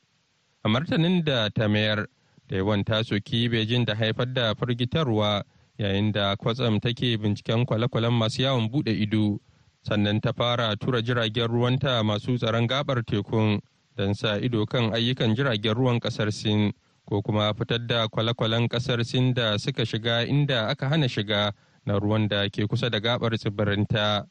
A 0.63 0.69
martanin 0.69 1.23
da 1.23 1.49
ta 1.49 1.67
mayar 1.67 2.07
taiwan 2.49 2.83
ta 2.83 3.01
soki 3.03 3.49
beijing 3.49 3.85
da 3.85 3.95
haifar 3.95 4.33
da 4.33 4.53
firgitarwa 4.53 5.43
yayin 5.77 6.11
da 6.11 6.35
kwatsam 6.35 6.79
take 6.79 7.17
binciken 7.17 7.65
kwale-kwalen 7.65 8.13
masu 8.13 8.41
yawon 8.41 8.69
buɗe 8.69 8.91
ido 8.91 9.39
sannan 9.83 10.19
ta 10.21 10.33
fara 10.33 10.75
tura 10.75 11.01
jiragen 11.01 11.47
ruwanta 11.47 12.03
masu 12.03 12.37
tsaron 12.37 12.67
gabar 12.67 13.03
tekun 13.05 13.59
don 13.95 14.13
sa 14.13 14.37
ido 14.37 14.65
kan 14.65 14.93
ayyukan 14.93 15.35
jiragen 15.35 15.73
ruwan 15.73 15.99
ƙasar 15.99 16.31
sin 16.31 16.73
ko 17.05 17.21
kuma 17.21 17.53
fitar 17.53 17.79
da 17.87 18.07
kwale-kwalen 18.07 18.67
ƙasar 18.67 19.03
sin 19.05 19.33
da 19.33 19.57
suka 19.57 19.85
shiga 19.85 20.25
inda 20.27 20.67
aka 20.67 20.89
hana 20.89 21.07
shiga 21.07 21.53
na 21.85 21.99
ruwan 21.99 22.27
da 22.27 22.49
ke 22.49 22.67
kusa 22.67 22.89
da 22.89 22.99
gabar 22.99 23.31
tsibirinta. 23.37 24.27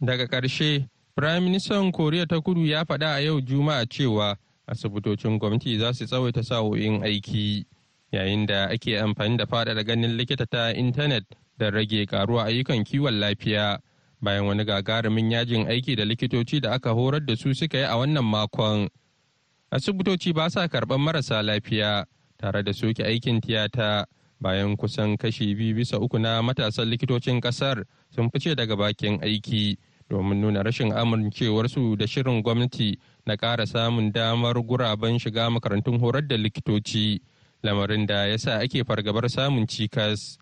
Daga 0.00 0.26
ƙarshe 0.28 0.88
firayim 1.16 1.44
ministan 1.44 1.92
koriya 1.92 2.26
ta 2.28 2.40
kudu 2.40 2.66
ya 2.66 2.84
faɗa 2.84 3.16
a 3.16 3.20
yau 3.20 3.40
juma'a 3.40 3.86
cewa 3.88 4.36
asibitocin 4.68 5.38
gwamnati 5.38 5.78
za 5.78 5.92
su 5.92 6.04
tsawaita 6.06 6.42
sa'o'in 6.44 7.02
aiki. 7.02 7.64
Yayin 8.12 8.46
da 8.46 8.66
ake 8.68 8.98
amfani 9.00 9.36
da 9.36 9.44
faɗaɗa 9.46 9.84
ganin 9.86 10.16
likita 10.16 10.46
ta 10.46 10.72
intanet 10.74 11.24
da 11.58 11.70
rage 11.70 12.06
karuwa 12.06 12.44
ayyukan 12.44 12.84
kiwon 12.84 13.20
lafiya. 13.20 13.78
Bayan 14.22 14.44
wani 14.46 14.64
gagarumin 14.64 15.30
yajin 15.30 15.66
aiki 15.68 15.96
da 15.96 16.04
likitoci 16.04 16.60
da 16.60 16.72
aka 16.72 16.90
horar 16.92 17.20
da 17.24 17.36
su 17.36 17.54
suka 17.54 17.78
yi 17.78 17.84
a 17.84 17.96
wannan 17.96 18.24
makon. 18.24 18.88
Asibitoci 19.72 20.32
ba 20.34 20.50
sa 20.50 20.66
karɓar 20.68 20.98
marasa 20.98 21.42
lafiya 21.42 22.04
tare 22.36 22.62
da 22.62 22.72
soke 22.72 23.00
aikin 23.04 23.40
tiyata. 23.40 24.04
Bayan 24.40 24.76
kusan 24.76 25.16
kashi 25.16 25.54
biyu 25.54 25.74
bisa 25.76 25.96
uku 26.00 26.18
na 26.18 26.42
matasan 26.42 26.88
likitocin 26.90 27.40
ƙasar 27.40 27.84
sun 28.10 28.30
fice 28.30 28.54
daga 28.56 28.76
bakin 28.76 29.20
aiki 29.20 29.76
domin 30.10 30.40
nuna 30.40 30.62
rashin 30.64 30.92
amincewarsu 30.92 31.96
da 31.96 32.06
shirin 32.06 32.42
gwamnati 32.42 32.98
na 33.26 33.36
ƙara 33.36 33.66
samun 33.66 34.12
damar 34.12 34.54
guraben 34.54 35.18
shiga 35.18 35.48
makarantun 35.50 36.00
horar 36.00 36.22
da 36.26 36.36
likitoci. 36.36 37.20
Lamarin 37.62 38.06
da 38.06 38.26
ya 38.26 38.38
sa 38.38 38.58
ake 38.60 38.84
fargabar 38.84 39.28
samun 39.28 39.66
cikas. 39.66 40.38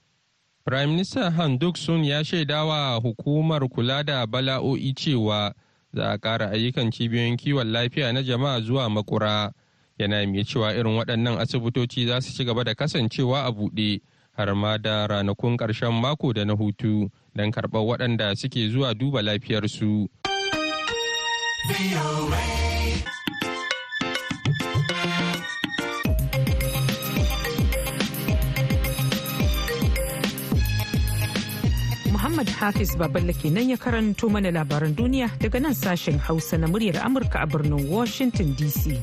Prime 0.64 0.90
Minister 0.90 1.30
Han 1.30 1.58
Duk 1.58 1.76
Sun 1.76 2.04
ya 2.04 2.24
shaidawa 2.24 3.00
hukumar 3.02 3.68
kula 3.68 4.04
da 4.04 4.26
bala'o'i 4.26 4.92
cewa 4.94 5.54
za 5.94 6.12
a 6.12 6.18
ƙara 6.18 6.50
ayyukan 6.52 6.90
cibiyoyin 6.92 7.36
kiwon 7.36 7.72
lafiya 7.72 8.12
na 8.12 8.22
jama'a 8.22 8.60
zuwa 8.60 8.88
makura. 8.90 9.52
Yana 9.98 10.26
mai 10.26 10.44
cewa 10.44 10.74
irin 10.74 10.94
waɗannan 10.98 11.38
asibitoci 11.40 12.06
za 12.06 12.20
su 12.20 12.32
ci 12.36 12.44
gaba 12.44 12.64
da 12.64 12.74
kasancewa 12.74 13.44
a 13.46 13.50
buɗe 13.52 14.00
har 14.32 14.54
ma 14.54 14.76
da 14.78 15.06
ranakun 15.06 15.56
ƙarshen 15.56 15.92
mako 16.00 16.32
da 16.32 16.44
na 16.44 16.54
hutu 16.54 17.10
don 17.34 17.50
karɓar 17.50 17.82
waɗanda 17.82 18.36
suke 18.36 18.68
zuwa 18.70 18.94
duba 18.94 19.22
lafiyarsu. 19.22 20.06
Muhammad 32.38 32.54
Hafiz 32.62 32.94
Baballe 32.94 33.32
kenan 33.34 33.66
ya 33.68 33.74
karanto 33.76 34.30
mana 34.30 34.50
labaran 34.54 34.94
duniya 34.94 35.26
daga 35.42 35.58
nan 35.58 35.74
sashen 35.74 36.20
Hausa 36.22 36.54
na 36.56 36.68
muryar 36.70 37.02
Amurka 37.02 37.42
a 37.42 37.46
birnin 37.50 37.90
Washington 37.90 38.54
DC. 38.54 38.94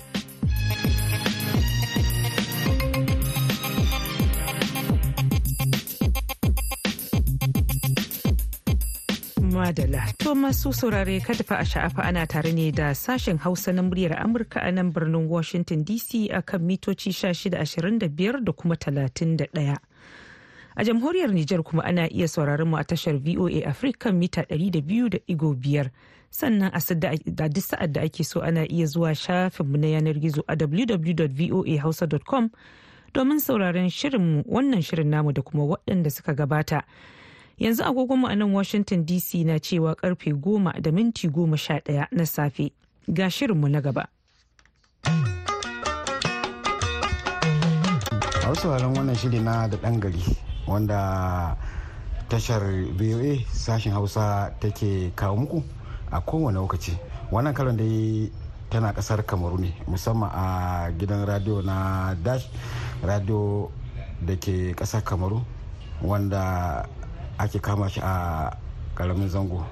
Madala, 9.51 10.08
to 10.15 10.32
masu 10.32 10.72
saurare 10.72 11.20
kada 11.20 11.44
fa 11.44 11.60
a 11.60 11.65
sha'afa 11.68 12.08
ana 12.08 12.24
tare 12.25 12.54
ne 12.56 12.72
da 12.72 12.96
sashen 12.96 13.36
Hausa 13.38 13.74
na 13.75 13.82
muryar 13.84 14.15
Amurka 14.15 14.63
a 14.63 14.72
nan 14.72 14.94
birnin 14.94 15.27
Washington 15.27 15.84
DC 15.84 16.32
akan 16.32 16.63
mitoci 16.63 17.12
1625 17.12 18.46
da 18.48 18.51
kuma 18.56 18.75
31. 18.80 19.75
A 20.77 20.84
jamhuriyar 20.84 21.29
Nijar 21.34 21.63
kuma 21.63 21.84
ana 21.84 22.08
iya 22.12 22.27
sauraron 22.27 22.67
mu 22.70 22.77
a 22.77 22.84
tashar 22.84 23.15
VOA 23.17 23.63
Africa 23.65 24.12
mita 24.12 24.41
200.5 24.41 25.89
sannan 26.32 26.72
a 26.74 26.79
duk 27.50 27.63
sa'ad 27.63 27.94
da 27.94 28.01
ake 28.01 28.24
so 28.24 28.41
ana 28.41 28.65
iya 28.67 28.86
zuwa 28.86 29.15
shafinmu 29.15 29.77
na 29.77 29.88
yanar 29.88 30.20
gizo 30.20 30.44
a 30.48 30.55
www.voahausa.com 30.55 32.50
domin 33.13 33.39
sauraron 33.39 33.89
shirinmu 33.89 34.44
wannan 34.46 34.82
shirin 34.82 35.08
namu 35.08 35.32
da 35.32 35.41
kuma 35.41 35.63
waɗanda 35.63 36.10
suka 36.12 36.34
gabata. 36.34 36.84
Yanzu 37.58 37.84
agogonmu 37.84 38.27
a 38.27 38.36
nan 38.36 38.51
Washington 38.51 39.05
DC 39.05 39.46
na 39.46 39.60
cewa 39.60 39.96
ƙarfe 39.96 40.34
goma 40.36 40.74
da 40.82 40.91
minti 40.91 41.27
goma 41.29 41.58
sha 41.58 41.79
ɗaya 41.79 42.08
na 42.12 42.25
safe 42.25 42.72
ga 43.08 43.29
shirinmu 43.32 43.70
na 43.72 43.79
gaba. 43.82 44.08
Hausa 48.44 48.67
wannan 48.67 49.15
shiri 49.15 49.39
na 49.39 49.67
da 49.67 49.77
ɗan 49.77 50.00
gari 50.00 50.20
wanda 50.67 51.55
tashar 52.29 52.62
voa 52.98 53.38
sashen 53.53 53.93
hausa 53.93 54.51
take 54.60 55.12
kawo 55.15 55.36
muku 55.38 55.63
a 56.12 56.22
kowane 56.22 56.57
lokaci. 56.60 56.98
Wannan 57.31 57.53
karon 57.53 57.77
dai 57.77 58.31
tana 58.69 58.93
ƙasar 58.93 59.24
kamaru 59.25 59.57
ne 59.60 59.74
musamman 59.88 60.29
a 60.34 60.91
gidan 60.98 61.25
radio 61.27 61.62
na 61.62 62.13
dash 62.24 62.50
radio 63.03 63.69
da 64.22 64.36
ke 64.36 64.74
ƙasar 64.75 65.01
kamaru 65.03 65.41
wanda 66.01 66.86
ake 67.39 67.60
kama 67.62 67.89
shi 67.89 68.01
a 68.01 68.51
ƙaramin 68.95 69.29
zango 69.29 69.63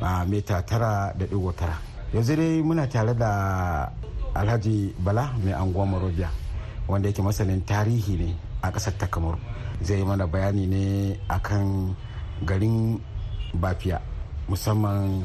a 0.00 0.24
mita 0.26 0.62
tara 0.62 1.12
da 1.16 1.26
ɗigo 1.26 1.52
tara. 1.56 1.76
Yanzu 2.14 2.36
dai 2.36 2.62
muna 2.62 2.86
tare 2.88 3.14
da 3.14 3.88
alhaji 4.34 4.94
bala 4.98 5.32
mai 5.44 5.52
anguwa 5.52 5.86
marobiya 5.86 6.30
wanda 6.88 7.08
yake 7.08 7.22
masanin 7.22 7.60
tarihi 7.64 8.16
ne 8.18 8.36
a 8.62 8.70
ƙasar 8.70 8.96
ta 8.98 9.06
kamaru. 9.06 9.38
Zai 9.82 10.02
mana 10.04 10.26
bayani 10.26 10.66
ne 10.66 10.84
akan 11.28 11.94
garin 12.44 12.98
bafiya 13.54 14.00
musamman 14.48 15.22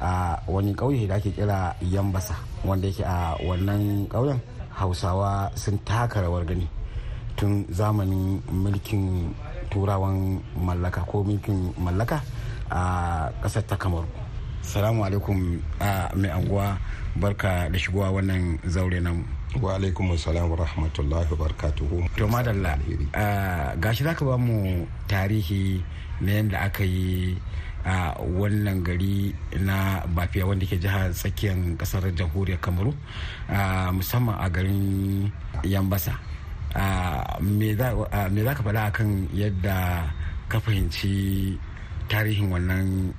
a 0.00 0.36
wani 0.48 0.74
ƙauye 0.74 1.06
da 1.08 1.14
ake 1.16 1.30
kira 1.32 1.74
yambasa 1.80 2.34
wanda 2.64 2.88
yake 2.88 3.04
a 3.04 3.36
wannan 3.46 4.06
ƙauyen 4.08 4.40
hausawa 4.76 5.50
sun 5.56 5.78
taka 5.84 6.20
rawar 6.20 6.44
gani 6.44 6.68
tun 7.36 7.64
zamanin 7.70 8.40
mulkin 8.52 9.32
turawan 9.70 10.40
mallaka 10.56 11.00
ko 11.06 11.24
mulkin 11.24 11.72
mallaka 11.78 12.20
a 12.70 13.30
ƙasar 13.42 13.62
ta 13.66 13.76
kamaru. 13.76 14.06
Salamu 14.62 15.04
alaikum 15.06 15.60
mai 16.18 16.30
anguwa 16.30 16.76
barka 17.16 17.68
da 17.70 17.78
shigowa 17.78 18.10
wannan 18.10 18.58
zaure 18.66 19.00
namu. 19.00 19.22
Wa 19.54 19.78
alaikum 19.78 20.10
salam 20.18 20.50
wa 20.50 20.56
rahmatullahi 20.58 21.30
wa 21.30 21.38
barakatuhu. 21.46 22.04
To 22.18 22.26
madalla 22.28 22.74
gashi 23.80 24.02
zaka 24.04 24.24
ba 24.26 24.36
mu 24.36 24.84
tarihi 25.08 25.80
na 26.20 26.30
yadda 26.42 26.58
aka 26.66 26.84
yi 26.84 27.38
a 27.86 28.18
wannan 28.20 28.82
gari 28.82 29.30
na 29.62 30.02
bafiya 30.10 30.44
wanda 30.46 30.66
ke 30.66 30.76
jihar 30.76 31.14
tsakiyar 31.14 31.54
ƙasar 31.78 32.02
jamhuriyar 32.12 32.58
kamaru 32.60 32.92
musamman 33.94 34.36
a 34.36 34.50
garin 34.50 35.30
yambasa. 35.62 36.18
Me 37.40 37.72
za 37.78 38.52
ka 38.54 38.62
faɗa 38.66 38.82
akan 38.92 39.28
yadda 39.32 40.10
ka 40.50 40.58
fahimci 40.60 41.54
tarihin 42.10 42.50
wannan 42.52 43.14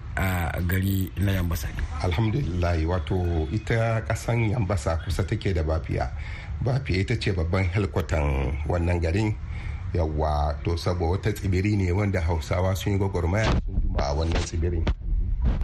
gari 0.68 1.12
na 1.18 1.32
yambasa 1.32 1.68
alhamdulillah 2.04 2.78
wato 2.90 3.48
ita 3.54 4.02
kasan 4.08 4.50
yambasa 4.52 4.98
kusa 5.06 5.24
take 5.24 5.54
da 5.54 5.64
bafiya. 5.64 6.10
Bafiya 6.62 7.00
ita 7.06 7.16
ce 7.20 7.32
babban 7.32 7.70
helkwatan 7.70 8.54
wannan 8.68 9.00
garin. 9.02 9.36
Yawa 9.94 10.58
to 10.64 10.78
saboda 10.78 11.12
wata 11.22 11.32
tsibiri 11.34 11.78
ne 11.78 11.92
wanda 11.92 12.22
hausawa 12.22 12.76
sun 12.76 12.94
yi 12.94 13.00
gwagwarmaya 13.00 13.54
a 13.98 14.14
wannan 14.14 14.42
tsibirin. 14.44 14.84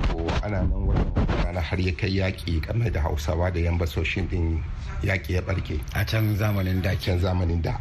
To 0.09 0.17
ana 0.43 0.61
nan 0.63 0.81
wannan 0.87 1.27
rana 1.45 1.61
har 1.61 1.79
ya 1.79 1.91
kai 1.93 2.09
yaƙi 2.19 2.61
game 2.61 2.89
da 2.91 3.01
hausawa 3.01 3.51
da 3.53 3.59
yambasoshin 3.59 4.29
din 4.29 4.63
yaƙi 5.03 5.33
ya 5.35 5.41
barke 5.41 5.79
a 5.93 6.05
can 6.05 6.35
zamanin 6.35 6.81
da 6.81 6.95
can 6.95 7.19
zamanin 7.19 7.61
da. 7.61 7.75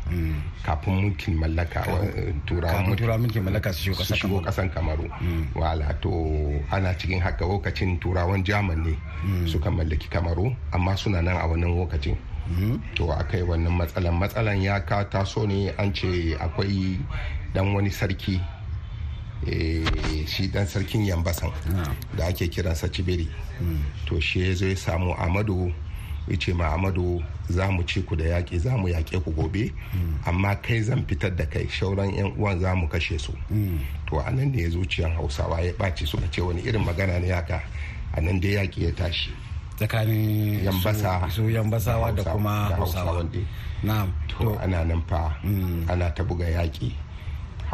Kafin 0.65 0.95
mulkin 1.03 1.35
mallaka 1.39 1.83
kafin 1.87 2.43
turawan 2.47 3.21
mulkin 3.23 3.43
mallaka 3.47 3.73
su 3.73 3.93
shigo 3.95 4.41
kasan 4.45 4.71
kamaru. 4.71 5.07
wala 5.55 5.95
to 6.03 6.11
ana 6.71 6.95
cikin 6.95 7.21
haka 7.23 7.45
lokacin 7.45 7.99
turawan 8.01 8.45
jaman 8.45 8.83
ne 8.85 8.95
suka 9.47 9.71
mallaki 9.71 10.09
kamaru 10.11 10.55
amma 10.73 10.97
suna 10.97 11.23
nan 11.23 11.37
a 11.37 11.47
wannan 11.47 11.71
lokacin. 11.79 12.17
To 12.97 13.11
aka 13.13 13.37
yi 13.39 13.43
wannan 13.47 13.73
matsalan. 13.79 14.19
Matsalan 14.19 14.61
ya 14.63 14.81
ka 14.81 15.05
taso 15.05 15.47
ne 15.47 15.71
an 15.79 15.95
ce 15.95 16.35
akwai 16.37 16.99
dan 17.55 17.73
wani 17.73 17.89
sarki 17.91 18.41
shi 20.27 20.49
dan 20.49 20.67
sarkin 20.67 21.05
yambasan 21.07 21.51
da 22.17 22.27
ake 22.27 22.49
kiransa 22.49 22.89
cibiri 22.89 23.29
to 24.07 24.21
shi 24.21 24.41
ya 24.49 24.55
zo 24.55 24.67
ya 24.67 24.77
samu 24.77 25.15
amadu 25.19 25.73
ya 26.29 26.37
ce 26.39 26.53
ma 26.55 26.71
amadu 26.75 27.19
za 27.51 27.67
mu 27.71 27.83
ci 27.83 28.03
ku 28.03 28.15
da 28.17 28.25
yaƙi 28.25 28.59
za 28.59 28.77
mu 28.79 28.87
yaƙe 28.89 29.19
ku 29.25 29.33
gobe 29.35 29.73
amma 30.25 30.55
kai 30.63 30.81
zan 30.83 31.05
fitar 31.07 31.35
da 31.37 31.45
kai 31.47 31.67
shauran 31.67 32.15
yan 32.15 32.31
uwan 32.39 32.61
za 32.61 32.75
mu 32.75 32.87
kashe 32.89 33.19
su. 33.19 33.33
To 34.07 34.19
a 34.23 34.31
nan 34.31 34.53
ne 34.55 34.69
zuciyan 34.71 35.11
hausawa 35.19 35.59
ya 35.61 35.73
ɓaci 35.75 36.07
suka 36.07 36.27
ce 36.31 36.41
wani 36.41 36.63
irin 36.63 36.85
magana 36.85 37.19
ne 37.19 37.29
haka? 37.35 37.61
A 38.15 38.21
nan 38.21 38.39
dai 38.41 38.55
yaƙi 38.55 38.87
ya 38.87 38.91
tashi. 38.95 39.31
Tsakanin 39.77 40.63
yambasa 40.65 41.27
su 41.31 41.43
yambasawa 41.51 42.15
da 42.15 42.23
kuma 42.23 42.71
hausawa. 42.79 43.27
To 44.39 44.55
ana 44.63 44.85
nan 44.85 45.03
fa 45.09 45.35
ana 45.91 46.11
ta 46.15 46.23
buga 46.23 46.47
yaƙi. 46.47 46.93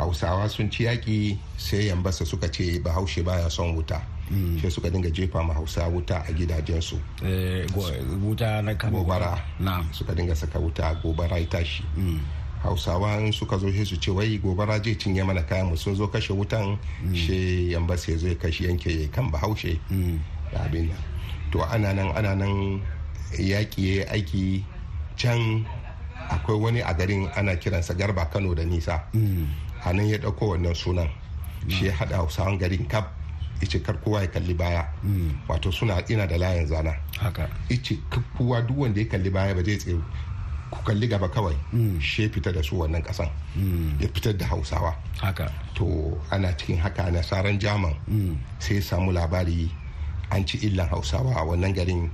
Hausawa 0.09 0.47
sun 0.49 0.71
ci 0.71 0.85
yaƙi 0.87 1.35
sai 1.59 1.90
yambasa 1.90 2.25
suka 2.25 2.47
ce 2.49 2.78
bahaushe 2.78 3.23
baya 3.25 3.50
son 3.50 3.75
wuta. 3.75 3.99
Sai 4.62 4.71
suka 4.71 4.90
dinga 4.90 5.11
jefa 5.11 5.43
ma 5.43 5.55
hausa 5.55 5.88
wuta 5.90 6.23
a 6.23 6.31
gidajensu. 6.33 6.95
Wuta 8.23 8.62
na 8.62 8.75
gobara. 8.75 9.35
suka 9.93 10.14
dinga 10.14 10.37
saka 10.37 10.59
wuta 10.62 10.95
gobara 11.02 11.38
ya 11.38 11.47
tashi. 11.47 11.83
Hausawa 12.62 13.19
suka 13.33 13.59
zo 13.59 13.67
su 13.85 13.97
ce 13.97 14.11
wai 14.11 14.38
gobara 14.38 14.78
je 14.78 14.95
cinye 14.95 15.26
mana 15.26 15.43
kayan 15.43 15.67
mu. 15.71 15.76
Sun 15.76 15.97
zo 15.97 16.07
kashe 16.07 16.31
wutan 16.33 16.78
she 17.14 17.71
yamba 17.75 17.97
sai 17.99 18.17
zo 18.17 18.28
ya 18.28 18.35
kashe 18.35 18.69
yanke 18.71 19.11
kan 19.11 19.31
bahaushe. 19.33 19.81
Da 20.52 20.62
abin 20.62 20.88
nan. 20.88 20.99
To 21.50 21.59
ana 21.64 21.93
nan 21.93 22.14
ana 22.14 22.35
nan 22.37 22.81
yaƙi 23.35 23.99
ya 23.99 24.05
aiki. 24.14 24.62
Can 25.19 25.67
akwai 26.31 26.55
wani 26.61 26.81
a 26.83 26.95
garin 26.95 27.26
ana 27.35 27.57
kiransa 27.57 27.95
garba 27.99 28.31
kano 28.31 28.55
da 28.55 28.62
nisa. 28.62 29.02
A 29.14 29.67
nan 29.92 30.07
ya 30.09 30.18
ɗauko 30.18 30.49
wannan 30.57 30.75
sunan. 30.75 31.09
Shi 31.68 31.87
ya 31.87 31.92
haɗa 31.92 32.16
hausawan 32.16 32.59
garin 32.59 32.87
kaf 32.88 33.04
ice 33.61 33.83
kar 33.83 33.97
kowa 34.00 34.21
ya 34.23 34.26
kalli 34.28 34.54
baya. 34.54 34.85
Wato 35.49 35.73
suna 35.73 36.02
ina 36.09 36.26
da 36.26 36.37
layin 36.38 36.66
zana. 36.66 36.95
Haka. 37.18 37.49
Ice 37.71 37.99
kowa 38.38 38.62
duk 38.62 38.78
wanda 38.78 39.00
ya 39.00 39.07
kalli 39.07 39.30
baya 39.30 39.54
ba 39.54 39.62
zai 39.64 39.76
tsaye 39.76 39.99
ku 40.71 40.78
kalli 40.85 41.09
gaba 41.09 41.28
kawai. 41.28 41.57
Shi 42.00 42.28
fita 42.28 42.52
da 42.52 42.62
su 42.62 42.76
wannan 42.76 43.02
kasan 43.02 43.28
ya 44.00 44.07
fitar 44.14 44.33
da 44.38 44.47
hausawa. 44.47 44.95
Haka. 45.21 45.50
To 45.75 46.16
ana 46.30 46.52
cikin 46.54 46.78
haka 46.78 47.11
nasaran 47.11 47.59
jaman 47.59 47.95
sai 48.59 48.75
ya 48.76 48.80
samu 48.83 49.12
labari 49.12 49.68
an 50.30 50.47
ci 50.47 50.59
illan 50.59 50.88
hausawa 50.88 51.35
a 51.37 51.42
wannan 51.45 51.75
garin 51.75 52.11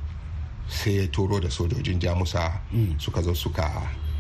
sai 0.69 0.91
ya 1.05 1.07
toro 1.13 1.39
da 1.41 1.49
sojojin 1.49 2.01
jamusa. 2.01 2.51
Suka 2.99 3.21
zo 3.23 3.35
suka 3.35 3.69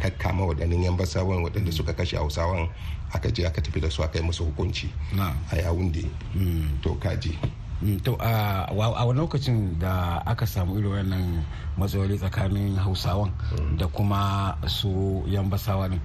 kakkama 0.02 0.46
waɗannan 0.46 0.82
yan 0.84 0.96
basawan 0.96 1.42
waɗanda 1.44 1.72
suka 1.72 1.92
kashe 1.92 2.16
hausawan 2.16 2.68
aka 3.14 3.30
je 3.32 3.46
aka 3.46 3.60
tafi 3.62 3.80
da 3.80 3.90
su 3.90 4.02
aka 4.02 4.18
yi 4.18 4.24
musu 4.24 4.44
hukunci. 4.44 4.88
A 5.52 5.56
yawunde. 5.56 6.04
To 6.82 6.94
kaji 7.00 7.38
to 8.02 8.16
a 8.20 8.68
wani 8.72 9.20
lokacin 9.20 9.78
da 9.78 10.22
aka 10.26 10.46
samu 10.46 10.78
irin 10.78 10.90
wannan 10.92 11.44
matsaloli 11.76 12.16
tsakanin 12.16 12.76
hausawan 12.78 13.30
da 13.78 13.86
kuma 13.86 14.56
su 14.66 15.22
yan 15.28 15.50
basawa 15.50 15.88
ne 15.90 15.98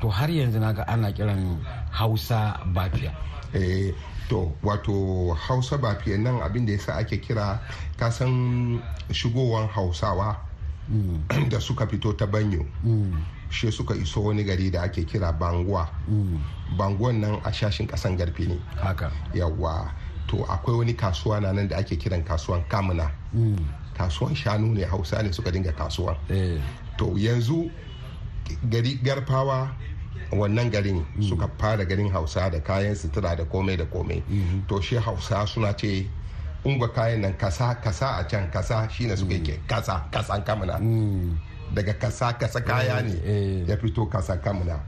to 0.00 0.08
har 0.08 0.28
yanzu 0.30 0.58
na 0.60 0.72
ga 0.72 0.82
ana 0.86 1.12
kiran 1.12 1.56
hausa 1.90 2.60
bafiya 2.74 3.12
to 4.28 4.52
wato 4.62 5.32
hausa 5.34 5.78
bafiya 5.78 6.18
nan 6.18 6.42
abin 6.42 6.66
da 6.66 6.72
yasa 6.72 6.92
ake 7.00 7.20
kira 7.24 7.60
kasan 7.96 8.80
shigowar 9.12 9.68
hausawa 9.72 10.36
da 11.48 11.60
suka 11.60 11.86
fito 11.86 12.12
ta 12.16 12.26
banyo. 12.26 12.66
Shi 13.50 13.70
suka 13.70 13.94
iso 13.94 14.22
wani 14.24 14.44
gari 14.44 14.70
da 14.70 14.82
ake 14.82 15.04
kira 15.04 15.32
banguwa. 15.32 15.88
Banguwan 16.76 17.20
nan 17.20 17.40
a 17.44 17.52
shashin 17.52 17.86
kasan 17.86 18.16
garfe 18.16 18.48
ne. 18.48 18.58
Haka. 18.80 19.10
Yawa 19.34 19.90
to 20.28 20.36
akwai 20.48 20.78
wani 20.78 20.94
kasuwa 20.94 21.40
na 21.42 21.52
nan 21.52 21.68
da 21.68 21.76
ake 21.78 21.96
kiran 21.96 22.22
kasuwan 22.24 22.64
kamuna. 22.68 23.10
Kasuwan 23.96 24.34
shanu 24.34 24.74
ne 24.74 24.84
hausa 24.84 25.22
ne 25.22 25.32
suka 25.32 25.50
dinga 25.50 25.72
kasuwan 25.72 26.16
to 26.98 27.06
yanzu 27.18 27.70
gari 28.68 28.94
garfawa 29.02 29.68
wannan 30.32 30.70
garin 30.70 31.04
suka 31.20 31.48
fara 31.58 31.84
garin 31.84 32.08
hausa 32.10 32.50
da 32.50 32.60
kayan 32.60 32.94
sutura 32.94 33.36
da 33.36 33.44
komai 33.44 33.76
da 33.76 33.84
komai. 33.84 34.22
To 34.68 34.80
shi 34.80 34.96
hausa 34.96 35.46
suna 35.46 35.72
ce 35.74 36.08
ungwa 36.64 36.88
kayan 36.94 37.20
nan 37.20 37.34
kasa 37.36 37.74
kasa 37.82 38.18
a 38.20 38.24
can 38.24 38.50
kasa 38.50 38.88
shine 38.90 39.16
suka 39.16 39.34
yake 39.34 39.60
kasa 39.66 40.02
kasan 40.10 40.42
kamuna. 40.44 40.78
Daga 41.74 41.94
kasa 41.94 42.32
kasa 42.38 42.60
kaya 42.60 43.02
ne 43.02 43.64
ya 43.66 43.76
fito 43.76 44.06
kasa 44.06 44.36
kamuna. 44.36 44.78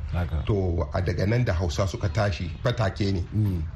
To 0.47 0.87
a 0.95 1.01
daga 1.03 1.27
nan 1.27 1.45
da 1.45 1.53
hausa 1.53 1.87
suka 1.89 2.09
tashi 2.09 2.51
fatake 2.63 3.13
ne. 3.13 3.25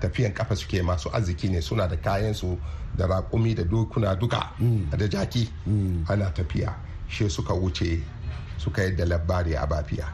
Tafiyan 0.01 0.33
kafa 0.35 0.55
suke 0.57 0.83
masu 0.83 1.11
arziki 1.11 1.49
ne 1.51 1.61
suna 1.61 1.89
da 1.89 1.97
kayan 1.97 2.35
su 2.35 2.59
da 2.97 3.07
raƙumi 3.07 3.55
da 3.57 3.63
dokuna 3.65 4.15
duka 4.19 4.53
da 4.91 5.07
jaki. 5.09 5.49
Ana 6.09 6.31
tafiya 6.31 6.75
she 7.09 7.29
suka 7.29 7.53
wuce 7.55 8.01
suka 8.59 8.83
yadda 8.83 9.05
labari 9.07 9.55
a 9.57 9.67
bafiya. 9.67 10.07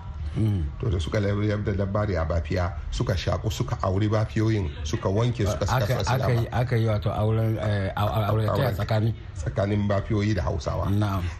To 0.80 0.90
da 0.90 0.98
suka 1.00 1.18
yadda 1.20 1.72
da 1.72 1.84
labari 1.84 2.16
a 2.16 2.24
bafiya 2.24 2.72
suka 2.90 3.16
shaku 3.16 3.50
suka 3.50 3.78
auri 3.82 4.08
bafiyoyin 4.08 4.70
suka 4.84 5.08
wanke 5.08 5.46
suka 5.46 5.66
saka 5.66 6.04
su 6.04 6.12
aka 6.52 6.76
yi 6.76 6.86
wato 6.86 7.10
auren 7.10 7.58
auren 7.96 8.74
tsakani? 8.74 9.14
tsakanin 9.44 9.88
bafiyoyi 9.88 10.34
da 10.34 10.42
hausawa. 10.42 10.88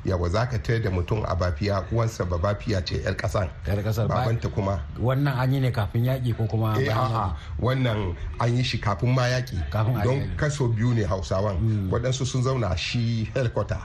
Yawa 0.05 0.29
za 0.29 0.47
ka 0.47 0.59
tayar 0.59 0.83
da 0.83 0.91
mutum 0.91 1.25
a 1.27 1.35
bafiya 1.35 1.85
uwansa 1.93 2.25
ba 2.25 2.39
bafiya 2.39 2.83
ce 2.85 3.01
yar 3.03 3.15
kasan 3.17 3.49
yar 3.67 3.79
ƙasar 3.83 4.09
babanta 4.09 4.49
kuma 4.49 4.81
wannan 5.01 5.35
an 5.39 5.53
yi 5.55 5.61
ne 5.61 5.71
kafin 5.71 6.05
yaƙi 6.05 6.37
ko 6.37 6.45
kuma 6.47 6.77
eh 6.79 6.89
a'a. 6.93 7.33
wannan 7.61 8.15
an 8.41 8.57
yi 8.57 8.63
shi 8.63 8.79
kafin 8.79 9.15
ma 9.15 9.23
yaƙi. 9.23 9.57
Don 10.05 10.21
kaso 10.37 10.69
biyu 10.69 10.95
ne 10.95 11.05
hausawan. 11.05 11.57
Waɗansu 11.91 12.27
sun 12.27 12.43
zauna 12.43 12.77
shi 12.77 13.25
helicopter 13.35 13.79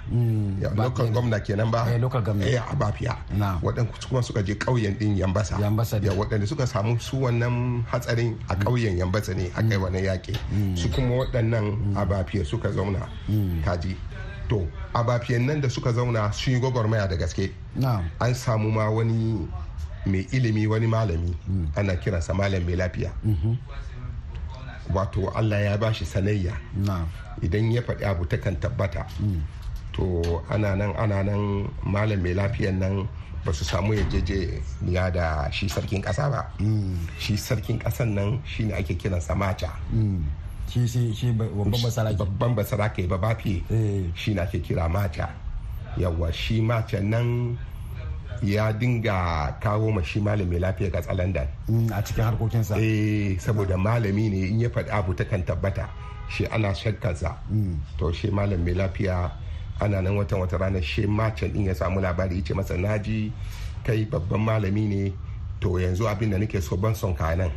local 0.76 1.08
gwamna 1.12 1.40
kenan 1.40 1.72
ba? 1.72 1.86
Local 2.00 2.22
gwamna. 2.22 2.46
A 2.72 2.76
bafiya. 2.76 3.16
Waɗansu 3.64 4.10
kuma 4.10 4.22
suka 4.24 4.44
je 4.44 4.56
ƙauyen 4.56 4.99
din 5.00 5.16
yambasa. 5.18 5.56
Ya 6.04 6.12
waɗanda 6.14 6.46
suka 6.48 6.68
samu 6.68 7.00
su 7.00 7.18
wannan 7.24 7.84
hatsarin 7.88 8.36
a 8.50 8.56
ƙauyen 8.56 8.98
yambasa 9.00 9.34
ne 9.36 9.48
a 9.56 9.64
kai 9.64 9.78
wani 9.78 10.02
yaƙi. 10.04 10.36
Su 10.78 10.90
kuma 10.90 11.24
waɗannan 11.24 11.96
abafiya 11.96 12.46
suka 12.46 12.70
zauna 12.70 13.08
kaji. 13.64 13.96
To 14.50 14.68
abafiyan 14.94 15.46
nan 15.46 15.62
da 15.62 15.70
suka 15.70 15.94
zauna 15.94 16.34
sun 16.34 16.54
yi 16.54 16.60
gwagwarmaya 16.60 17.08
da 17.10 17.16
gaske. 17.16 17.52
An 18.20 18.34
samu 18.36 18.72
ma 18.72 18.90
wani 18.90 19.48
mai 20.06 20.28
ilimi 20.32 20.68
wani 20.68 20.88
malami 20.88 21.34
ana 21.76 21.96
kiransa 21.96 22.34
malam 22.36 22.64
mai 22.66 22.76
lafiya 22.76 23.12
wato 24.94 25.30
allah 25.36 25.62
ya 25.64 25.78
bashi 25.78 26.06
sanayya. 26.06 26.54
Idan 27.42 27.72
ya 27.72 27.82
faɗi 27.82 28.04
abu 28.04 28.26
takan 28.26 28.56
tabbata. 28.60 29.06
To 30.00 30.40
ana 30.50 30.76
nan 30.80 30.96
ana 30.96 31.20
nan 31.28 31.68
malam 31.84 32.20
mai 32.24 32.32
lafiyan 32.34 32.80
nan 32.80 33.04
ba 33.44 33.52
su 33.52 33.64
samu 33.68 33.92
yarjejeniya 34.00 35.12
da 35.12 35.26
shi 35.52 35.68
sarkin 35.68 36.00
kasa 36.02 36.30
ba. 36.32 36.42
Shi 37.20 37.36
sarkin 37.36 37.80
kasan 37.80 38.16
nan 38.16 38.40
shi 38.48 38.64
ne 38.72 38.74
ake 38.80 38.96
kiran 38.96 39.20
samaca 39.22 39.70
shi 40.72 41.32
babban 42.16 42.56
basarake. 42.56 43.08
Ba 43.08 43.18
bafi 43.18 43.60
shi 44.16 44.34
na 44.34 44.44
ake 44.48 44.60
kira 44.64 44.88
maca 44.90 45.28
yawa 45.98 46.32
shi 46.32 46.62
maca 46.62 47.00
nan 47.04 47.58
ya 48.44 48.72
dinga 48.72 49.52
kawo 49.60 49.92
ma 49.92 50.02
shi 50.04 50.20
malami 50.24 50.60
lafiya 50.60 50.88
ga 50.92 51.02
tsalandan 51.04 51.48
a 51.92 52.00
cikin 52.04 52.24
harkokinsa. 52.24 52.76
Eh 52.80 53.36
saboda 53.40 53.76
malami 53.76 54.30
ne 54.32 54.40
in 54.48 54.60
ya 54.64 54.70
faɗi 54.70 54.92
abu 54.92 55.12
ta 55.14 55.24
kan 55.28 55.44
tabbata. 55.44 55.90
Shi 56.30 56.46
ana 56.48 56.72
shakkansa. 56.76 57.36
To 57.98 58.12
shi 58.14 58.30
malam 58.32 58.64
mai 58.64 58.74
lafiya 58.80 59.32
ana 59.80 60.02
nan 60.02 60.16
watan 60.18 60.40
wata 60.40 60.58
ranar 60.58 60.82
shi 60.84 61.06
macen 61.08 61.52
din 61.54 61.66
ya 61.66 61.74
samu 61.76 62.00
labari 62.02 62.36
ya 62.38 62.44
ce 62.44 62.54
masa 62.54 62.78
na 62.78 62.98
ji 62.98 63.32
kai 63.84 64.06
babban 64.06 64.40
malami 64.42 64.88
ne 64.88 65.14
to 65.60 65.80
yanzu 65.80 66.08
abin 66.08 66.32
da 66.32 66.38
nake 66.38 66.62
so 66.62 66.76
ban 66.78 66.96
son 66.96 67.14
ka 67.16 67.36
nan. 67.36 67.52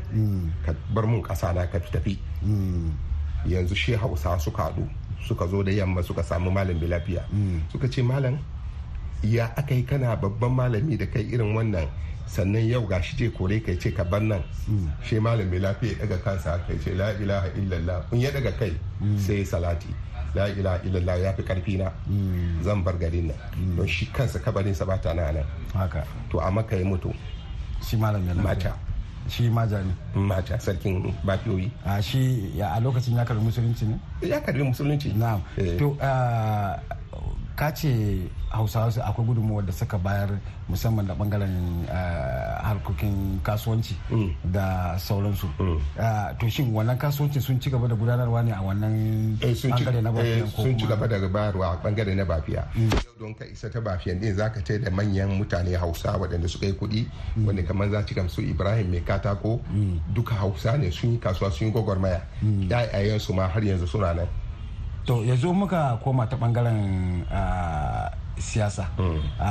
Ka 0.66 0.72
bar 0.94 1.06
mun 1.06 1.22
kasa 1.22 1.52
na 1.52 1.66
ka 1.66 1.78
tafi. 1.78 2.18
Yanzu 3.46 3.74
shi 3.74 3.92
hausa 3.94 4.38
suka 4.38 4.62
haɗu 4.62 4.86
suka 5.26 5.46
zo 5.46 5.62
da 5.62 5.70
yamma 5.70 6.02
suka 6.02 6.22
samu 6.22 6.50
malam 6.50 6.78
bi 6.78 6.86
lafiya 6.86 7.22
suka 7.70 7.86
ce 7.88 8.02
malam 8.02 8.38
ya 9.22 9.46
aka 9.56 9.74
yi 9.74 9.82
kana 9.86 10.16
babban 10.16 10.50
malami 10.50 10.96
da 10.98 11.06
kai 11.06 11.22
irin 11.30 11.54
wannan? 11.54 11.86
Sannan 12.26 12.66
yau 12.66 12.86
ga 12.86 13.00
shi 13.02 13.16
je 13.16 13.30
kore 13.30 13.60
kai 13.62 13.76
ce 13.78 13.90
ka 13.94 14.04
bar 14.04 14.20
nan. 14.20 14.42
Shi 15.02 15.18
malam 15.18 15.50
bi 15.50 15.58
lafiya 15.58 15.92
ya 15.98 16.06
daga 16.06 16.18
kansa 16.22 16.58
kai 16.66 16.78
ce 16.78 16.94
la 16.94 17.10
ilaha 17.18 17.50
illallah. 17.58 18.02
In 18.12 18.18
ya 18.20 18.30
daga 18.30 18.50
kai 18.58 18.72
sai 19.18 19.42
salati. 19.46 19.90
La 20.34 20.48
ilaha 20.48 20.78
illallah 20.84 21.16
ya 21.20 21.32
fi 21.32 21.42
ƙarfi 21.42 21.76
na. 21.78 21.92
Zan 22.62 22.82
bar 22.82 22.94
garin 22.98 23.28
nan. 23.28 23.36
Don 23.76 23.86
shi 23.86 24.06
kansa 24.12 24.38
kabarin 24.38 24.74
sa 24.74 24.84
bata 24.84 25.12
na 25.14 25.30
nan. 25.32 25.44
Haka. 25.74 26.04
To 26.30 26.38
a 26.40 26.50
maka 26.50 26.76
ya 26.76 26.84
mutu. 26.84 27.12
Shi 27.84 27.96
malam 27.96 28.24
ya 28.26 28.34
mata. 28.34 28.72
Shi 29.28 29.48
maja 29.48 29.78
ne 29.84 29.94
mata 30.18 30.58
sarkin 30.58 31.14
bafiyoyi. 31.24 31.70
A 31.86 32.02
shi 32.02 32.50
a 32.60 32.80
lokacin 32.80 33.14
ya 33.16 33.24
karɓi 33.24 33.38
musulunci 33.44 33.86
ne? 33.86 33.96
Ya 34.22 34.40
karɓi 34.40 34.62
musulunci. 34.66 35.14
Na 35.14 35.38
to 35.78 35.96
ka 37.56 37.70
ce 37.72 38.28
hausawa 38.50 38.90
su 38.90 39.00
akwai 39.00 39.26
gudunmuwa 39.26 39.62
da 39.62 39.72
suka 39.72 39.98
bayar 39.98 40.28
musamman 40.68 41.06
da 41.06 41.14
ɓangaren 41.14 41.86
harkokin 42.62 43.40
kasuwanci 43.42 43.96
da 44.44 44.96
sauransu. 44.98 45.48
To 46.38 46.48
shin 46.48 46.72
wannan 46.74 46.98
kasuwanci 46.98 47.40
sun 47.40 47.60
ci 47.60 47.70
gaba 47.70 47.88
da 47.88 47.94
gudanarwa 47.94 48.42
ne 48.42 48.52
a 48.52 48.60
wannan 48.62 49.36
ɓangare 49.40 50.02
na 50.02 50.10
bafiya 50.12 50.46
sun 50.46 50.78
ci 50.78 50.86
gaba 50.86 51.06
da 51.08 51.18
bayarwa 51.28 51.66
a 51.72 51.76
ɓangare 51.82 52.14
na 52.14 52.24
bafiya. 52.24 52.64
Don 53.18 53.34
ka 53.34 53.44
isa 53.44 53.68
ta 53.70 53.80
bafiyan 53.80 54.18
din 54.20 54.34
zaka 54.34 54.60
ce 54.64 54.78
da 54.78 54.90
manyan 54.90 55.28
mutane 55.38 55.76
hausa 55.76 56.16
waɗanda 56.18 56.48
suka 56.48 56.66
yi 56.66 56.72
kuɗi 56.72 57.06
wanda 57.46 57.62
kamar 57.62 57.90
za 57.90 58.02
ci 58.04 58.14
su 58.28 58.40
ibrahim 58.42 58.90
mai 58.90 59.00
katako. 59.00 59.60
Duka 60.14 60.34
hausa 60.34 60.76
ne 60.76 60.90
sun 60.90 61.12
yi 61.12 61.18
kasuwa 61.18 61.50
sun 61.50 61.66
yi 61.68 61.72
gwagwarmaya. 61.72 62.20
Ya'yayensu 62.42 63.32
ma 63.34 63.46
har 63.48 63.62
yanzu 63.62 63.86
suna 63.86 64.12
nan. 64.14 64.26
To 65.06 65.24
yanzu 65.26 65.52
muka 65.54 65.98
koma 66.04 66.26
ta 66.26 66.36
ɓangaren 66.36 67.24
siyasa. 68.38 68.86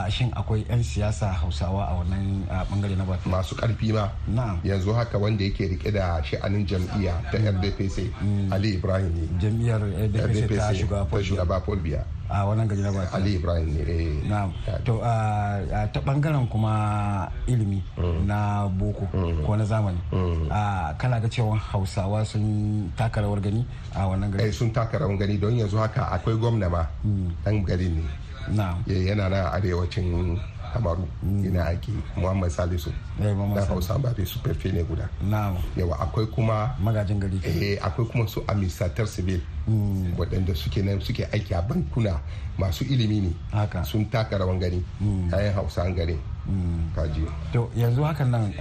Shin 0.09 0.31
akwai 0.35 0.65
'yan 0.69 0.83
siyasa 0.83 1.31
hausawa 1.33 1.85
a 1.89 1.93
wannan 2.01 2.45
ɓangare 2.71 2.95
na 2.97 3.05
bafi 3.05 3.29
masu 3.29 3.55
ƙarfi 3.55 3.93
ma. 3.93 4.09
Yanzu 4.63 4.93
haka 4.93 5.17
wanda 5.17 5.43
yake 5.43 5.67
riƙe 5.77 5.91
da 5.93 6.21
sha'anin 6.23 6.65
jam'iyya 6.65 7.13
ta 7.31 7.37
rdpc 7.37 7.97
ali 8.51 8.75
ibrahim 8.77 9.11
ne. 9.15 9.25
Jam'iyyar 9.39 9.81
rdpc 9.81 10.49
ta 10.57 10.73
shugaba 10.73 11.59
paul 11.61 11.77
biya. 11.79 12.03
A 12.31 12.47
wannan 12.47 12.63
gari 12.63 12.79
na 12.79 12.95
baki 12.95 13.11
ali 13.11 13.31
ibrahim 13.35 13.67
ne 13.75 13.83
na'am. 14.29 14.49
To 14.87 14.99
ta 15.91 15.99
ɓangaren 15.99 16.47
kuma 16.49 17.27
ilimi 17.47 17.83
na 18.25 18.67
boko 18.67 19.07
ko 19.45 19.51
na 19.55 19.65
zamani. 19.65 19.99
Kana 20.97 21.19
ga 21.19 21.27
cewa 21.27 21.57
hausawa 21.59 22.25
sun 22.25 22.87
taka 22.97 23.21
rawar 23.21 23.41
gani 23.43 23.65
a 23.95 24.07
wannan 24.07 24.31
gari? 24.31 24.51
Sun 24.53 24.71
taka 24.71 24.97
rawar 24.99 25.17
gani 25.19 25.37
don 25.37 25.53
yanzu 25.55 25.77
haka 25.77 26.07
akwai 26.11 26.35
gwamna 26.39 26.69
ma. 26.69 26.83
Dan 27.43 27.63
gari 27.65 27.89
ne. 27.89 28.03
Yana 28.87 29.29
na 29.29 29.51
arewacin 29.51 30.39
kamaru 30.73 31.07
yana 31.43 31.65
aiki. 31.67 31.91
Muhammad 32.17 32.49
salisu. 32.51 32.91
Na 33.19 33.65
hausa 33.65 33.97
ba 33.99 34.13
da 34.17 34.25
superfe 34.25 34.71
ne 34.71 34.83
guda. 34.83 35.09
Yawa 35.77 35.99
akwai 35.99 36.25
kuma 36.27 36.75
magajin 36.81 37.19
gari 37.19 37.39
eh 37.43 37.77
akwai 37.81 38.07
kuma 38.07 38.27
su 38.27 38.41
administrator 38.47 39.05
civil. 39.07 39.41
Waɗanda 40.17 40.55
suke 40.55 40.81
nan 40.83 40.99
suke 41.01 41.25
aiki 41.31 41.53
a 41.53 41.61
bankuna 41.61 42.19
masu 42.57 42.83
ilimi 42.85 43.21
ne. 43.21 43.31
Sun 43.83 44.05
taka 44.09 44.37
rawan 44.37 44.59
gani. 44.59 44.83
Kayan 45.29 45.53
hausa 45.53 45.89
gari 45.91 46.17
kaji. 46.95 47.21
To 47.53 47.69
yanzu 47.75 48.01
hakan 48.03 48.31
nan 48.31 48.53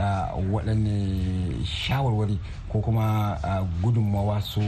waɗanne 0.51 1.65
shawarwari 1.65 2.39
ko 2.69 2.81
kuma 2.81 3.37
gudunmawa 3.83 4.41
su 4.43 4.61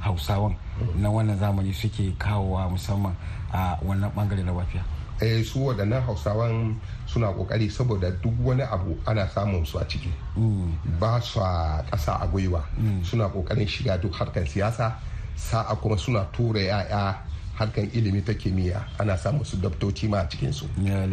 hausawan 0.00 0.54
na 0.98 1.08
wannan 1.10 1.38
zamani 1.38 1.72
suke 1.72 2.12
kawowa 2.18 2.68
musamman 2.70 3.14
a 3.52 3.76
wannan 3.84 4.10
ɓangare 4.16 4.44
na 4.44 4.52
lafiya? 4.52 4.82
Eh 5.22 5.42
su 5.44 5.58
waɗannan 5.66 6.02
hausawan 6.02 6.74
suna 7.06 7.30
ƙoƙari 7.32 7.70
saboda 7.70 8.10
duk 8.22 8.34
wani 8.44 8.62
abu 8.62 8.96
ana 9.06 9.28
samun 9.28 9.64
su 9.66 9.78
a 9.78 9.84
ciki. 9.84 10.10
Ba 10.98 11.20
su 11.22 11.40
a 11.40 11.82
ƙasa 11.90 12.20
a 12.22 12.26
gwiwa. 12.26 12.62
Suna 13.04 13.28
ƙoƙarin 13.30 13.66
shiga 13.68 14.00
duk 14.00 14.12
harkar 14.12 14.42
siyasa 14.46 14.92
sa'a 15.36 15.74
kuma 15.76 15.96
suna 15.96 16.26
tura 16.32 16.60
ya'ya 16.60 17.14
harkan 17.54 17.86
ilimi 17.94 18.24
ta 18.24 18.32
kimiyya. 18.34 18.82
Ana 18.98 19.16
samun 19.16 19.44
su 19.46 19.56
dabtoci 19.56 20.08
ma 20.08 20.18
a 20.20 20.26
cikin 20.28 20.52
su 20.52 20.66
ya 20.82 21.04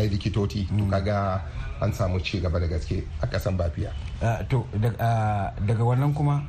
yi 0.00 0.08
likitoci. 0.08 0.66
To 0.68 0.84
kaga 0.90 1.42
an 1.80 1.92
samu 1.92 2.20
ci 2.20 2.40
gaba 2.40 2.60
da 2.60 2.66
gaske 2.66 3.02
a 3.22 3.26
kasan 3.26 3.56
bafiya 3.56 3.90
to 4.48 4.64
daga 5.66 5.82
wannan 5.84 6.12
kuma 6.14 6.44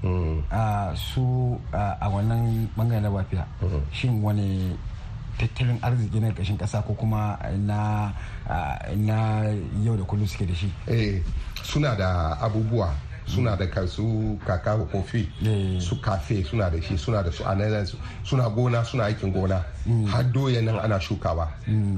su 0.96 1.58
a 1.72 2.08
wannan 2.12 2.68
ɓangare 2.78 3.02
na 3.02 3.10
bafiya 3.10 3.46
shin 3.92 4.22
wani 4.22 4.76
tattalin 5.42 5.80
arziki 5.82 6.20
na 6.22 6.30
ƙashin 6.32 6.58
ƙasa 6.58 6.86
ko 6.86 6.94
kuma 6.94 7.38
na 7.66 8.14
yau 9.84 9.98
da 9.98 10.04
kullum 10.06 10.28
suke 10.28 10.46
da 10.48 10.54
shi? 10.54 10.70
Eh 10.88 11.22
suna 11.64 11.96
da 11.96 12.38
abubuwa. 12.42 12.94
Suna 13.26 13.56
da 13.56 13.66
kasu 13.68 14.38
kaka 14.46 14.76
kofi 14.92 15.26
su 15.80 15.96
kafe 16.02 16.44
suna 16.44 16.70
da 16.70 16.82
shi 16.82 16.98
suna 16.98 17.24
da 17.24 17.32
su 17.32 17.44
suna 18.24 18.50
gona 18.50 18.84
suna 18.86 19.04
aikin 19.06 19.32
gona. 19.34 19.64
Har 20.10 20.24
doya 20.24 20.62
nan 20.62 20.76
ana 20.80 21.00
shukawa. 21.00 21.48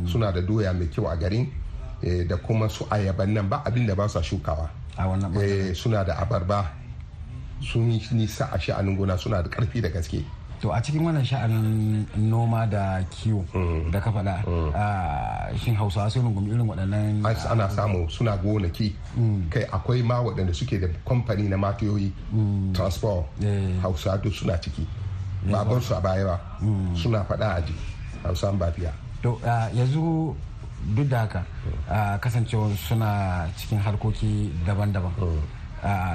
Suna 0.06 0.32
da 0.32 0.42
doya 0.42 0.74
mai 0.74 0.88
kyau 0.88 1.08
a 1.12 1.18
garin 1.18 1.50
da 2.28 2.38
kuma 2.38 2.70
su 2.70 2.86
ayaban 2.92 3.34
nan 3.34 3.50
ba 3.50 3.64
abin 3.66 3.88
da 3.88 3.96
ba 3.96 4.08
su 4.08 4.20
shukawa. 4.22 4.70
Suna 5.76 6.04
da 6.04 6.14
abarba. 6.22 6.68
Sun 7.62 7.88
nisa 8.12 8.50
a 8.52 8.60
sha'anin 8.60 8.96
gona 8.98 9.18
suna 9.18 9.42
da 9.42 9.50
ƙarfi 9.50 9.82
da 9.82 9.90
gaske. 9.90 10.24
To 10.64 10.72
a 10.72 10.80
cikin 10.80 11.04
wannan 11.04 11.26
sha'anin 11.28 12.08
noma 12.16 12.64
da 12.66 13.04
kiwo 13.12 13.44
da 13.92 14.00
ka 14.00 14.08
faɗa 14.16 14.40
shin 15.60 15.76
hausawa 15.76 16.08
sun 16.10 16.24
rungumi 16.24 16.56
irin 16.56 16.64
waɗannan 16.64 17.20
ana 17.52 17.68
samu 17.70 18.08
suna 18.10 18.38
gonaki. 18.40 18.96
Kai 19.52 19.68
akwai 19.76 20.00
ma 20.02 20.24
waɗanda 20.24 20.54
suke 20.56 20.80
da 20.80 20.88
kamfani 21.06 21.50
na 21.52 21.58
matoyoyi 21.58 22.12
transport. 22.74 23.26
Hausawa 23.84 24.18
duk 24.24 24.32
suna 24.34 24.56
ciki. 24.58 24.88
Baban 25.52 25.82
su 25.82 25.94
a 25.94 26.00
baya 26.00 26.24
ba 26.26 26.40
suna 26.96 27.26
faɗa 27.28 27.58
a 27.58 27.62
ji. 27.62 27.74
Hausawan 28.24 28.56
bafiya 28.58 28.92
to 29.22 29.36
yanzu 29.76 30.32
duk 30.96 31.08
da 31.12 31.28
haka 31.28 31.44
kasancewa 32.24 32.72
suna 32.80 33.50
cikin 33.60 33.80
harkoki 33.84 34.48
daban-daban. 34.66 35.12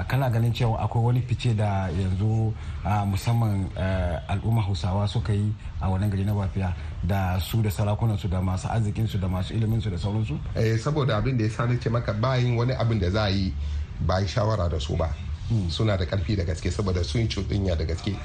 Kana 0.07 0.29
ganin 0.29 0.53
cewa 0.53 0.79
akwai 0.79 1.03
wani 1.05 1.21
fice 1.21 1.53
da 1.53 1.89
yanzu 1.93 2.53
uh, 2.85 3.05
musamman 3.05 3.69
uh, 3.77 4.17
al'umma 4.31 4.61
hausawa 4.61 5.07
suka 5.07 5.33
yi 5.33 5.53
a 5.81 5.89
wannan 5.89 6.09
gari 6.09 6.25
na 6.25 6.33
bafiya 6.33 6.73
da 7.03 7.39
su 7.39 7.61
da 7.61 7.69
sarakunansu 7.71 8.27
da 8.27 8.41
masu 8.41 8.67
arzikinsu 8.67 9.17
da 9.19 9.27
masu 9.27 9.53
iliminsu 9.53 9.89
da 9.89 9.97
sauransu? 9.97 10.39
Eh, 10.55 10.77
saboda 10.79 11.17
abin 11.17 11.37
da 11.37 11.43
ya 11.43 11.49
sani 11.49 11.77
ce 11.79 11.89
maka 11.89 12.13
bayin 12.13 12.57
wani 12.57 12.73
abin 12.73 12.99
da 12.99 13.09
za 13.09 13.23
a 13.23 13.29
yi 13.29 13.53
ba 13.99 14.19
yi 14.19 14.27
shawara 14.27 14.69
da 14.69 14.79
su 14.79 14.95
ba 14.97 15.13
hmm. 15.49 15.69
suna 15.69 15.97
da 15.97 16.05
ƙarfi 16.05 16.35
da 16.35 16.43
gaske 16.43 16.71
saboda 16.71 17.03
sun 17.03 17.27
cuɗinya 17.27 17.77
da 17.77 17.85
gaske 17.85 18.15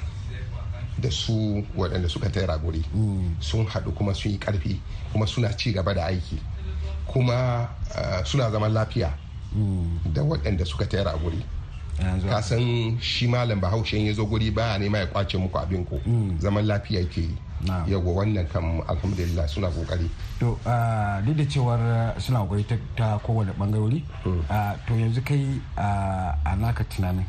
da 0.97 1.09
su 1.11 1.61
waɗanda 1.77 2.09
suka 2.09 2.29
tara 2.29 2.57
guri 2.57 2.81
hmm. 2.93 3.35
sun 3.39 3.65
haɗu 3.67 3.93
kuma 3.93 4.13
sun 4.15 4.31
yi 4.31 4.37
ƙarfi 4.39 4.79
kuma 5.13 5.27
suna 5.27 5.53
ci 5.57 5.71
gaba 5.73 5.93
da 5.93 6.05
aiki 6.09 6.39
kuma 7.05 7.69
suna 8.25 8.49
zaman 8.49 8.73
lafiya 8.73 9.13
da 10.13 10.21
waɗanda 10.23 10.65
suka 10.65 10.85
tayar 10.85 11.07
a 11.07 11.17
guri. 11.17 11.41
Ka 12.29 12.41
san 12.41 12.97
shi 12.99 13.27
malam 13.27 13.59
bahaushe 13.61 13.95
ya 14.05 14.13
zo 14.13 14.25
guri 14.25 14.51
baya 14.51 14.77
nema 14.79 14.97
ya 14.97 15.05
ƙwace 15.07 15.37
muku 15.39 15.57
abin 15.57 15.85
ku. 15.85 15.99
Zaman 16.39 16.65
lafiya 16.67 17.05
ke 17.07 17.21
yi. 17.21 17.35
Yawa 17.87 18.11
wannan 18.25 18.45
kam 18.51 18.81
alhamdulillah 18.87 19.47
suna 19.47 19.71
ƙoƙari. 19.71 20.09
To 20.39 20.59
duk 21.25 21.35
da 21.37 21.43
cewar 21.47 21.79
suna 22.19 22.39
ƙoƙari 22.45 22.65
ta 22.95 23.17
kowane 23.23 23.53
bangarori 23.57 24.03
to 24.23 24.93
yanzu 24.93 25.23
kai 25.25 25.47
a 25.77 26.55
naka 26.59 26.83
tunanin. 26.83 27.25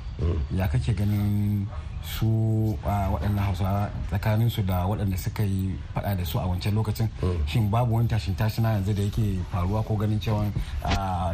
Ya 0.50 0.66
kake 0.66 0.94
ganin 0.96 1.66
su 2.06 2.78
waɗannan 2.86 3.42
hausawa 3.44 3.90
tsakanin 4.08 4.48
su 4.50 4.62
da 4.62 4.86
waɗanda 4.86 5.16
suka 5.18 5.42
yi 5.42 5.74
faɗa 5.94 6.16
da 6.16 6.24
su 6.24 6.38
a 6.38 6.46
wancan 6.46 6.74
lokacin. 6.74 7.08
Shin 7.46 7.68
babu 7.70 7.94
wani 7.94 8.08
tashin 8.08 8.34
tashina 8.36 8.72
yanzu 8.78 8.94
da 8.94 9.02
yake 9.02 9.38
faruwa 9.52 9.82
ko 9.84 9.96
ganin 9.96 10.20
cewa 10.20 10.46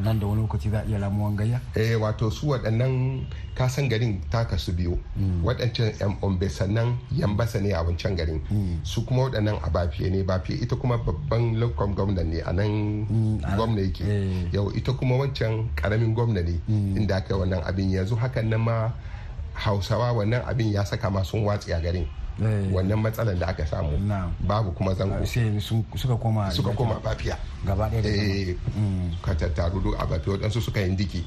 nan 0.02 0.18
da 0.18 0.26
wani 0.26 0.42
lokaci 0.42 0.70
za 0.70 0.78
a 0.80 0.84
iya 0.88 0.98
ramuwan 0.98 1.36
gayya? 1.36 1.60
Eh 1.76 1.94
wato 2.00 2.30
su 2.30 2.48
waɗannan 2.48 3.24
kasan 3.54 3.88
garin 3.88 4.20
taka 4.30 4.56
su 4.58 4.72
biyu. 4.72 4.98
Waɗancan 5.44 5.92
yan 6.00 6.16
ombe 6.22 6.48
sannan 6.48 6.96
yambasa 7.12 7.60
ne 7.60 7.72
a 7.72 7.82
wancan 7.84 8.16
garin. 8.16 8.40
Su 8.82 9.04
kuma 9.04 9.28
waɗannan 9.28 9.60
a 9.62 9.68
bafiye 9.70 10.10
ne. 10.10 10.22
Bafiye 10.24 10.58
ita 10.64 10.76
kuma 10.76 10.96
babban 10.98 11.60
lokacin 11.60 11.94
gwamna 11.94 12.24
ne 12.24 12.40
a 12.40 12.52
nan 12.52 13.06
gwamna 13.56 13.80
yake. 13.84 14.04
yau 14.52 14.72
ita 14.74 14.92
kuma 14.92 15.16
wancan 15.20 15.68
ƙaramin 15.76 16.14
gwamna 16.14 16.40
ne 16.42 16.56
inda 16.96 17.16
aka 17.16 17.36
wannan 17.36 17.60
abin. 17.62 17.90
Yanzu 17.92 18.16
hakan 18.16 18.48
nan 18.48 18.60
ma 18.60 18.88
hausawa 19.66 20.12
wannan 20.12 20.42
abin 20.46 20.72
ya 20.72 20.84
saka 20.84 21.10
ma 21.10 21.22
sun 21.22 21.44
watsi 21.44 21.72
a 21.72 21.80
garin. 21.80 22.06
Wannan 22.72 22.98
matsalar 22.98 23.36
da 23.38 23.46
aka 23.48 23.66
samu 23.66 23.92
babu 24.40 24.72
kuma 24.72 24.94
zango. 24.94 25.20
Suka 25.96 26.16
koma 26.16 26.50
suka 26.50 26.72
koma 26.74 26.94
bafiya 27.04 27.36
gaba 27.66 27.88
ɗaya 27.88 28.56
ka 29.22 29.34
tattaru 29.34 29.94
a 29.98 30.06
bafiya 30.06 30.36
waɗansu 30.36 30.60
suka 30.60 30.80
yin 30.80 30.96
diki 30.96 31.22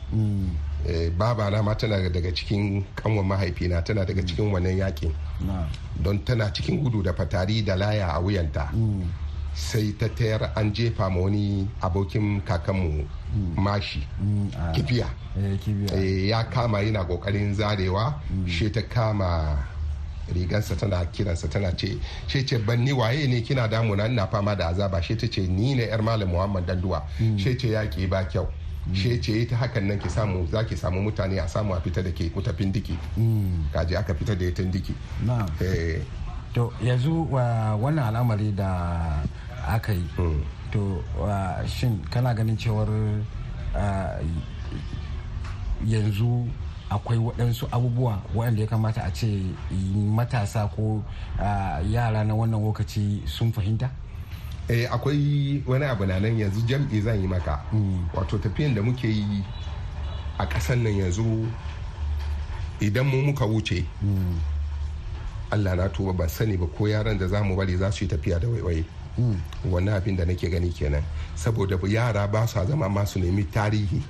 baba 1.17 1.49
na 1.51 1.61
ma 1.61 1.73
tana 1.75 2.09
daga 2.09 2.31
cikin 2.33 2.83
kanwan 2.95 3.25
mahaifina 3.25 3.81
tana 3.85 4.05
daga 4.05 4.21
cikin 4.25 4.51
wannan 4.51 4.77
yaƙin 4.77 5.13
don 6.03 6.19
tana 6.25 6.49
cikin 6.51 6.83
gudu 6.83 7.03
da 7.03 7.13
fatari 7.13 7.61
da 7.63 7.75
laya 7.75 8.07
a 8.11 8.19
wuyanta. 8.19 8.69
Sai 9.55 9.93
ta 9.97 10.07
tayar 10.09 10.51
an 10.57 10.73
jefa 10.73 11.07
ma 11.09 11.21
wani 11.21 11.69
abokin 11.81 12.41
kakanmu 12.43 13.05
mashi. 13.55 14.01
Kifiya. 14.73 15.07
Ya 16.27 16.43
kama 16.43 16.79
yana 16.81 17.03
ƙoƙarin 17.05 17.53
zarewa 17.55 18.13
shi 18.47 18.69
ta 18.69 18.81
kama 18.81 19.57
rigansa 20.33 20.75
tana 20.75 21.05
kiransa 21.11 21.47
tana 21.49 21.71
ce 21.75 21.97
shi 22.27 22.43
ce 22.45 22.57
banni 22.57 22.91
waye 22.91 23.27
ne 23.27 23.41
kina 23.41 23.67
damuna? 23.67 24.07
Ina 24.09 24.27
fama 24.27 24.55
da 24.55 24.69
azaba. 24.69 25.01
Shi 25.01 25.15
ta 25.15 25.27
ce 25.27 25.47
ni 25.47 25.75
ne 25.75 25.87
yar 25.87 26.01
malam 26.01 26.29
muhammad 26.29 26.65
danduwa 26.65 27.03
shi 27.37 27.55
ce 27.57 27.67
yaƙi 27.69 28.09
ba 28.09 28.23
kyau. 28.25 28.47
Shi 28.93 29.19
ce 29.19 29.45
ta 29.49 29.55
hakan 29.55 29.83
nan 29.87 29.99
ki 29.99 30.09
samu 30.09 30.45
za 30.47 30.63
ki 30.63 30.75
samu 30.75 31.01
mutane 31.01 31.37
a 31.41 31.47
samu 31.47 31.73
a 31.73 31.81
fita 31.81 32.03
da 32.03 32.11
ke 32.11 32.29
kutafin 32.29 32.71
diki 32.71 32.93
kaji 33.73 33.95
aka 33.97 34.13
fita 34.13 34.35
da 34.37 34.45
ita 34.45 34.61
diki 34.63 34.93
to 36.53 36.71
yanzu 36.81 37.25
wannan 37.31 38.13
al'amari 38.13 38.53
da 38.55 39.19
aka 39.67 39.91
yi 39.91 40.05
to 40.75 41.03
shin 41.67 41.99
kana 42.11 42.33
ganin 42.35 42.57
cewar 42.57 42.87
yanzu 45.87 46.47
akwai 46.89 47.17
waɗansu 47.17 47.67
abubuwa 47.71 48.21
waɗanda 48.35 48.61
ya 48.61 48.67
kamata 48.67 49.01
a 49.03 49.11
ce 49.11 49.27
matasa 50.15 50.67
ko 50.75 51.03
yara 51.89 52.23
na 52.23 52.33
wannan 52.35 52.61
lokaci 52.61 53.21
sun 53.25 53.51
fahimta? 53.51 53.89
eh 54.69 54.87
akwai 54.91 55.63
wani 55.65 55.85
abu 55.85 56.05
na 56.05 56.19
nan 56.19 56.37
yanzu 56.39 56.61
jam'i 56.67 57.01
zan 57.01 57.21
yi 57.21 57.27
maka. 57.27 57.61
Wato 58.13 58.37
tafiyan 58.37 58.73
da 58.75 58.81
muke 58.81 59.07
yi 59.07 59.43
a 60.37 60.45
ƙasan 60.45 60.83
nan 60.83 60.93
yanzu 60.97 61.47
idan 62.81 63.05
mu 63.07 63.21
muka 63.21 63.45
wuce 63.45 63.85
allah 65.51 65.75
na 65.75 65.87
tuba 65.89 66.13
ban 66.13 66.27
sani 66.29 66.57
ba 66.57 66.65
ko 66.67 66.85
yaran 66.87 67.17
da 67.17 67.27
za 67.27 67.43
mu 67.43 67.55
bari 67.55 67.77
za 67.77 67.91
su 67.91 68.03
yi 68.05 68.09
tafiya 68.09 68.39
da 68.39 68.47
waiwaye. 68.47 68.83
Wani 69.71 69.89
abin 69.89 70.15
da 70.17 70.25
nake 70.25 70.49
gani 70.49 70.69
kenan. 70.71 71.03
Saboda 71.35 71.77
yara 71.87 72.27
ba 72.27 72.47
su 72.47 72.59
zama 72.67 72.89
masu 72.89 73.19
nemi 73.19 73.43
tarihi. 73.43 74.01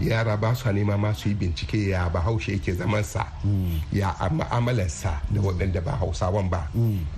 Yara 0.00 0.36
ba 0.36 0.54
su 0.54 0.68
nema 0.72 0.96
masu 0.98 1.28
yi 1.28 1.34
bincike 1.34 1.88
ya 1.90 2.08
bahaushe 2.08 2.52
yake 2.52 2.72
zamansa 2.72 3.26
ya 3.92 4.14
ma'amalarsa 4.30 5.20
da 5.30 5.40
waɗanda 5.40 5.80
ba 5.84 5.92
hausawan 6.00 6.48
ba. 6.50 6.68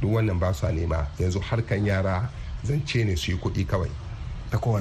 Duk 0.01 0.13
wannan 0.15 0.39
ba 0.39 0.53
su 0.55 0.67
nema. 0.67 1.07
Yanzu 1.19 1.41
harkan 1.41 1.85
yara 1.87 2.29
zance 2.65 3.05
ne 3.05 3.17
su 3.17 3.31
yi 3.33 3.37
kuɗi 3.39 3.67
kawai. 3.67 3.91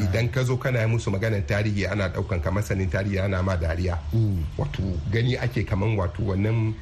Idan 0.04 0.28
ka 0.30 0.44
zo 0.44 0.58
kana 0.58 0.86
musu 0.88 1.10
maganar 1.12 1.42
tarihi 1.48 1.88
ana 1.88 2.10
ɗaukan 2.10 2.42
ka 2.44 2.52
masanin 2.52 2.90
tarihi 2.90 3.20
ana 3.20 3.42
ma 3.42 3.56
dariya. 3.56 3.98
Wato 4.58 4.84
gani 5.12 5.38
ake 5.38 5.64
kaman 5.64 5.96
wato 5.98 6.24
wannan 6.24 6.74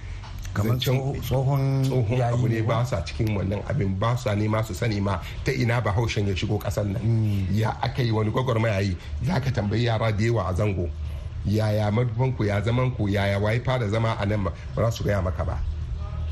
kamar 0.53 0.77
tsohon 0.77 1.85
abu 2.21 2.47
ne 2.49 2.61
ba 2.61 2.83
sa 2.85 3.01
cikin 3.05 3.35
wannan 3.37 3.61
abin 3.69 3.93
ba 3.99 4.17
sa 4.17 4.33
nema 4.35 4.63
su 4.63 4.73
sani 4.73 4.99
ma 4.99 5.19
ta 5.43 5.51
ina 5.51 5.81
bahaushen 5.81 6.27
ya 6.27 6.35
shigo 6.35 6.57
ƙasar 6.59 6.85
nan. 6.85 7.01
Ya 7.51 7.69
aka 7.81 8.01
yi 8.01 8.11
wani 8.11 8.31
gwagwarmaya 8.31 8.81
yi? 8.81 8.97
Za 9.23 9.39
ka 9.39 9.51
tambayi 9.51 9.85
yara 9.85 10.11
da 10.11 10.23
yawa 10.23 10.49
a 10.49 10.53
zango. 10.53 10.89
Yaya 11.45 11.91
madubanku 11.91 12.43
ya 12.45 12.61
zaman 12.61 12.91
ku 12.91 13.07
yaya 13.07 13.39
waye 13.39 13.59
fara 13.63 13.87
zama 13.89 14.17
a 14.19 14.25
nan 14.25 14.43
ba? 14.43 14.51
Za 14.75 14.91
su 14.91 15.03
gaya 15.03 15.21
maka 15.21 15.45
ba. 15.45 15.57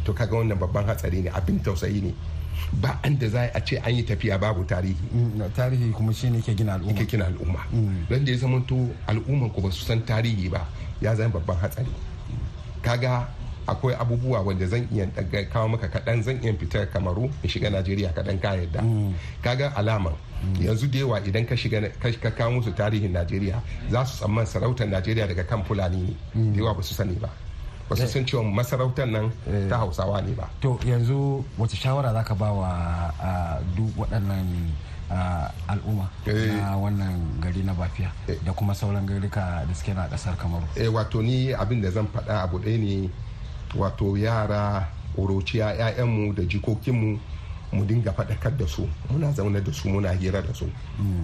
To 0.03 0.13
kaga 0.13 0.35
wannan 0.35 0.57
babban 0.59 0.85
hatsari 0.85 1.21
ne 1.23 1.29
abin 1.29 1.59
tausayi 1.59 2.01
ne. 2.01 2.13
Ba 2.81 2.99
an 3.03 3.15
da 3.17 3.29
za 3.29 3.47
a 3.53 3.61
ce 3.61 3.77
an 3.77 3.93
yi 3.95 4.03
tafiya 4.03 4.39
babu 4.39 4.65
tarihi. 4.65 4.97
Tarihi 5.55 5.93
kuma 5.93 6.11
shi 6.13 6.29
ne 6.29 6.41
ke 6.41 6.55
gina 6.55 6.73
al'umma. 6.73 6.93
Ke 6.97 7.05
gina 7.07 7.25
al'umma. 7.25 7.59
Don 8.09 8.25
da 8.25 8.31
ya 8.31 8.37
zama 8.37 8.59
to 8.67 8.75
al'umman 9.07 9.53
ku 9.53 9.61
ba 9.61 9.71
su 9.71 9.85
san 9.85 10.01
tarihi 10.01 10.49
ba 10.49 10.65
ya 11.01 11.15
zama 11.15 11.37
babban 11.39 11.57
hatsari. 11.61 11.91
Kaga 12.81 13.27
akwai 13.67 13.95
abubuwa 13.99 14.41
wanda 14.41 14.65
zan 14.67 14.87
iya 14.91 15.07
kawo 15.51 15.67
maka 15.67 15.87
kaɗan 15.87 16.23
zan 16.23 16.39
iya 16.43 16.53
fitar 16.53 16.87
kamaru 16.89 17.29
in 17.43 17.49
shiga 17.49 17.69
najeriya 17.69 18.09
kaɗan 18.15 18.39
ka 18.41 18.55
yadda. 18.55 18.83
Kaga 19.43 19.73
alaman 19.75 20.13
yanzu 20.59 20.87
da 20.87 20.99
yawa 20.99 21.19
idan 21.25 21.45
ka 21.45 21.55
shiga 21.55 21.81
ka 21.99 22.31
kawo 22.31 22.51
musu 22.51 22.71
tarihin 22.71 23.11
najeriya 23.11 23.61
za 23.91 24.05
su 24.05 24.17
tsamman 24.23 24.45
sarautar 24.45 24.87
najeriya 24.87 25.27
daga 25.27 25.43
kan 25.43 25.63
fulani 25.63 26.15
ne. 26.33 26.51
Da 26.53 26.57
yawa 26.63 26.73
ba 26.75 26.81
su 26.83 26.93
sani 26.93 27.15
ba. 27.19 27.29
Ba 27.89 27.95
su 27.95 28.07
san 28.07 28.25
cewa 28.25 28.43
masarautar 28.43 29.07
nan 29.07 29.31
ta 29.69 29.77
hausawa 29.77 30.21
ne 30.21 30.31
ba. 30.33 30.49
To 30.61 30.79
yanzu 30.85 31.43
wace 31.57 31.75
shawara 31.75 32.13
za 32.13 32.23
ka 32.23 32.35
ba 32.35 32.51
wa 32.51 32.71
duk 33.75 33.91
waɗannan 33.97 34.47
al'umma 35.67 36.07
na 36.27 36.75
wannan 36.77 37.39
gari 37.39 37.63
na 37.63 37.73
bafiya 37.73 38.11
da 38.45 38.51
kuma 38.53 38.73
sauran 38.75 39.05
garika 39.05 39.63
da 39.67 39.73
suke 39.73 39.93
na 39.93 40.07
ƙasar 40.07 40.35
kamaru? 40.37 40.67
Wato 40.93 41.21
ni 41.21 41.51
abin 41.53 41.81
da 41.81 41.91
zan 41.91 42.07
faɗa 42.07 42.43
abu 42.43 42.59
ɗaya 42.59 42.77
ne. 42.79 43.09
Wato 43.75 44.17
yara 44.17 44.87
ƙuruciya 45.15 45.73
'ya'yanmu 45.77 46.35
da 46.35 46.43
jikokinmu 46.43 47.19
mu 47.73 47.85
dinga 47.85 48.11
faɗakar 48.13 48.55
da 48.57 48.65
su. 48.67 48.87
Muna 49.09 49.31
zaune 49.33 49.61
da 49.63 49.71
su 49.73 49.89
muna 49.89 50.11
hira 50.13 50.41
da 50.41 50.53
su. 50.53 50.69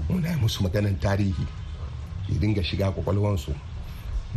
Muna 0.09 0.29
yi 0.29 0.35
musu 0.41 0.63
maganan 0.63 0.99
tarihi. 0.99 1.45
Ya 2.29 2.37
dinga 2.39 2.63
shiga 2.63 2.91
kwakwalwansu 2.91 3.53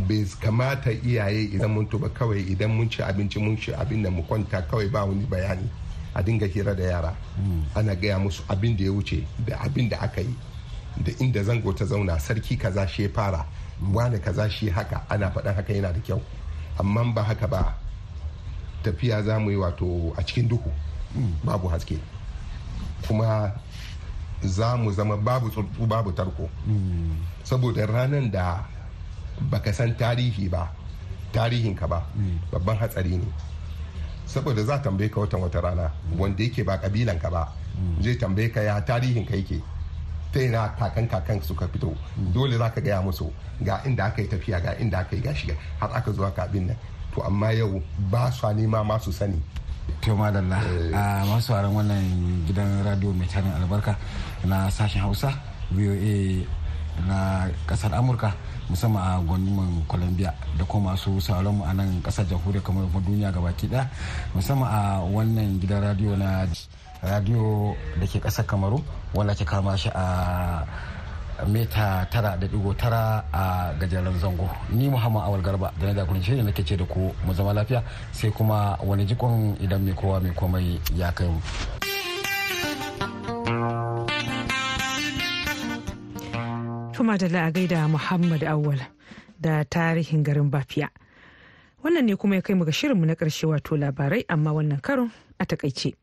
bai 0.07 0.23
kamata 0.39 0.91
iyaye 0.91 1.43
idan 1.57 1.71
mun 1.73 1.87
tuba 1.89 2.07
kawai 2.09 2.37
idan 2.51 2.69
mun 2.69 2.87
ci 2.89 3.01
abinci 3.01 3.39
mun 3.39 3.57
ci 3.57 3.71
abin 3.73 4.03
da 4.03 4.11
mu 4.11 4.21
kwanta 4.23 4.61
kawai 4.61 4.87
ba 4.91 5.03
wani 5.05 5.25
bayani. 5.25 5.67
A 6.13 6.21
dinga 6.23 6.45
hira 6.45 6.75
da 6.75 6.83
yara. 6.83 7.15
Ana 7.75 7.95
gaya 7.95 8.19
musu 8.19 8.43
abin 8.47 8.77
da 8.77 8.83
ya 8.83 8.91
wuce 8.91 9.25
da 9.45 9.57
abin 9.57 9.89
da 9.89 9.97
aka 9.99 10.21
yi. 10.21 10.35
Da 11.03 11.11
inda 11.19 11.43
zango 11.43 11.73
ta 11.73 11.85
zauna 11.85 12.19
sarki 12.19 12.57
kaza 12.57 12.87
shi 12.87 13.03
ya 13.03 13.09
fara 13.09 13.45
wani 13.93 14.19
kaza 14.19 14.49
shi 14.49 14.69
haka 14.69 15.01
ana 15.09 15.31
faɗan 15.31 15.55
haka 15.55 15.73
yana 15.73 15.91
da 15.93 15.99
kyau. 15.99 16.21
Amma 16.79 17.03
ba 17.13 17.23
haka 17.23 17.47
ba 17.47 17.75
tafiya 18.91 19.23
za 19.23 19.39
mu 19.39 19.49
yi 19.51 19.57
wato 19.57 20.13
a 20.17 20.23
cikin 20.23 20.47
duhu. 20.47 20.71
Babu 21.43 21.67
haske. 21.67 21.97
Kuma 23.07 23.51
za 24.43 24.75
mu 24.77 24.91
zama 24.91 25.17
babu 25.17 25.49
tsuntsu 25.49 25.85
babu 25.87 26.11
tarko. 26.11 26.49
Saboda 27.43 27.85
ranar 27.85 28.29
da 28.31 28.65
baka 29.51 29.73
san 29.73 29.95
tarihi 29.97 30.49
ba 30.49 30.71
tarihinka 31.33 31.87
ba 31.87 32.01
babban 32.51 32.77
hatsari 32.77 33.17
ne. 33.17 33.27
Saboda 34.25 34.63
za 34.63 34.77
tambaye 34.79 35.09
ka 35.09 35.19
watan 35.19 35.41
wata 35.41 35.61
rana 35.61 35.91
wanda 36.17 36.43
yake 36.43 36.63
ba 36.63 36.77
kabilanka 36.77 37.29
ba 37.31 37.47
zai 38.01 38.15
tambaye 38.15 38.49
ka 38.49 38.61
ya 38.61 38.81
tarihinka 38.81 39.35
yake 39.35 39.61
ta 40.33 40.39
yana 40.39 40.69
kakan 40.79 41.07
kakan 41.07 41.41
suka 41.41 41.67
fito. 41.67 41.95
Dole 42.33 42.57
za 42.57 42.69
ka 42.69 42.81
gaya 42.81 43.01
musu 43.01 43.31
ga 43.61 43.81
inda 43.85 44.05
aka 44.05 44.21
yi 44.21 44.27
tafiya 44.27 44.59
ga 44.61 44.75
inda 44.79 44.99
aka 44.99 45.15
yi 45.15 45.21
gashi 45.21 45.51
har 45.79 45.89
aka 45.93 46.11
zuwa 46.11 46.31
kabin 46.31 46.67
nan. 46.67 46.77
To 47.17 47.25
amma 47.25 47.49
yau 47.51 47.81
ba 48.13 48.29
su 48.31 48.45
nema 48.53 48.83
masu 48.85 49.09
sani. 49.11 49.41
To 50.05 50.13
madalla. 50.15 50.61
A 50.93 51.25
masu 51.25 51.51
waran 51.53 51.73
wannan 51.73 52.45
gidan 52.45 52.85
radio 52.85 53.09
mai 53.11 53.25
tarin 53.25 53.49
albarka 53.57 53.97
na 54.45 54.69
sashen 54.69 55.01
hausa 55.01 55.33
voa 55.73 56.45
na 57.07 57.45
ƙasar 57.67 57.93
amurka 57.97 58.33
musamman 58.69 59.01
a 59.01 59.21
gwanuman 59.21 59.85
colombia 59.87 60.33
da 60.57 60.65
kuma 60.65 60.91
masu 60.93 61.21
sauran 61.21 61.53
mu 61.57 61.63
a 61.65 61.73
nan 61.73 62.01
ƙasar 62.01 62.25
jamhuriyar 62.25 62.63
kamar 62.63 62.85
duniya 63.05 63.31
gabaki 63.31 63.67
ɗaya 63.69 63.85
musamman 64.33 64.65
a 64.69 65.01
wannan 65.05 65.59
gidan 65.61 65.81
radio 65.81 66.15
na 66.17 66.45
radio 67.03 67.75
da 67.99 68.05
ke 68.09 68.17
ƙasar 68.19 68.45
kamaru 68.49 68.81
wanda 69.13 69.35
ke 69.35 69.45
kama 69.45 69.77
shi 69.77 69.89
a 69.93 70.65
mita 71.45 72.07
tara 72.11 72.37
da 72.37 72.47
ɗigo 72.47 72.73
tara 72.77 73.23
a 73.31 73.73
gajeren 73.79 74.17
zango 74.19 74.49
ni 74.69 74.89
muhammad 74.89 75.23
awal 75.23 75.41
garba 75.41 75.71
da 75.79 75.87
na 75.87 75.93
dakunan 75.93 76.23
shirin 76.23 76.45
nake 76.45 76.63
ce 76.65 76.75
da 76.77 76.85
ku 76.85 77.13
mu 77.25 77.33
zama 77.33 77.53
lafiya 77.53 77.83
sai 78.11 78.31
kuma 78.31 78.77
wani 78.83 79.05
jikon 79.05 79.55
idan 79.61 79.81
mai 79.85 79.93
kowa 79.93 80.19
mai 80.19 80.31
komai 80.33 80.79
ya 80.95 81.11
kai 81.11 81.27
mu 81.27 81.39
Tuma 86.97 87.17
da 87.17 87.27
a 87.45 87.51
gaida 87.51 87.87
Muhammad 87.87 88.41
Awal 88.43 88.79
da 89.39 89.63
tarihin 89.63 90.23
garin 90.23 90.49
Bafiya. 90.49 90.89
Wannan 91.83 92.05
ne 92.05 92.15
kuma 92.15 92.35
ya 92.35 92.41
kai 92.41 92.55
mu 92.55 92.65
ga 92.65 92.71
shirinmu 92.71 93.05
na 93.05 93.13
ƙarshe 93.13 93.45
wato 93.47 93.77
labarai 93.77 94.25
amma 94.27 94.51
wannan 94.51 94.81
karon 94.81 95.11
a 95.39 95.45
taƙaice. 95.45 95.93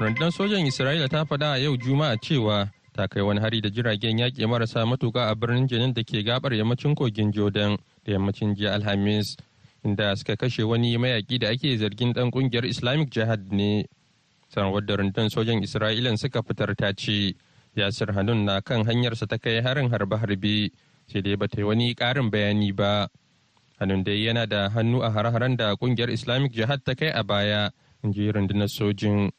Rundunar 0.00 0.32
sojan 0.32 0.64
isra'ila 0.66 1.08
ta 1.08 1.24
faɗa 1.28 1.52
a 1.52 1.58
yau 1.60 1.76
juma'a 1.76 2.16
cewa 2.16 2.68
ta 2.96 3.06
kai 3.06 3.20
wani 3.22 3.40
hari 3.40 3.60
da 3.60 3.68
jiragen 3.68 4.18
yaƙi 4.18 4.46
marasa 4.48 4.86
matuƙa 4.86 5.28
a 5.30 5.34
birnin 5.34 5.68
jenin 5.68 5.92
da 5.94 6.02
ke 6.02 6.24
gabar 6.24 6.52
yammacin 6.56 6.94
kogin 6.96 7.32
jordan 7.32 7.76
da 8.04 8.12
yammacin 8.12 8.56
jiya 8.56 8.72
alhamis 8.74 9.36
inda 9.84 10.16
suka 10.16 10.36
kashe 10.36 10.64
wani 10.64 10.96
mayaƙi 10.96 11.38
da 11.38 11.48
ake 11.52 11.76
zargin 11.76 12.12
ɗan 12.12 12.30
ƙungiyar 12.32 12.64
islamic 12.64 13.10
jihad 13.10 13.52
ne. 13.52 13.84
Sanarwar 14.48 14.86
da 14.86 14.96
rundunar 14.96 15.30
sojan 15.30 15.62
isra'ilan 15.62 16.16
suka 16.18 16.42
fitar 16.42 16.74
ta 16.76 16.92
ce 16.96 17.34
yasir 17.76 18.08
hanun 18.12 18.44
na 18.44 18.60
kan 18.60 18.84
hanyarsa 18.84 19.26
ta 19.28 19.36
kai 19.38 19.60
harin 19.60 19.90
harbe-harbe 19.90 20.70
sai 21.06 21.20
dai 21.22 21.36
bata 21.36 21.60
yi 21.60 21.64
wani 21.64 21.94
ƙarin 21.94 22.30
bayani 22.30 22.72
ba. 22.74 23.08
Hannun 23.80 24.02
dai 24.04 24.24
yana 24.24 24.46
da 24.48 24.68
hannu 24.68 25.02
a 25.04 25.10
har-haren 25.10 25.56
da 25.56 25.76
ƙungiyar 25.76 26.10
islamic 26.10 26.52
jihad 26.52 26.84
ta 26.84 26.94
kai 26.94 27.08
a 27.12 27.22
baya 27.22 27.70
in 28.02 28.12
ji 28.12 28.32
rundunar 28.32 28.68
sojin. 28.68 29.30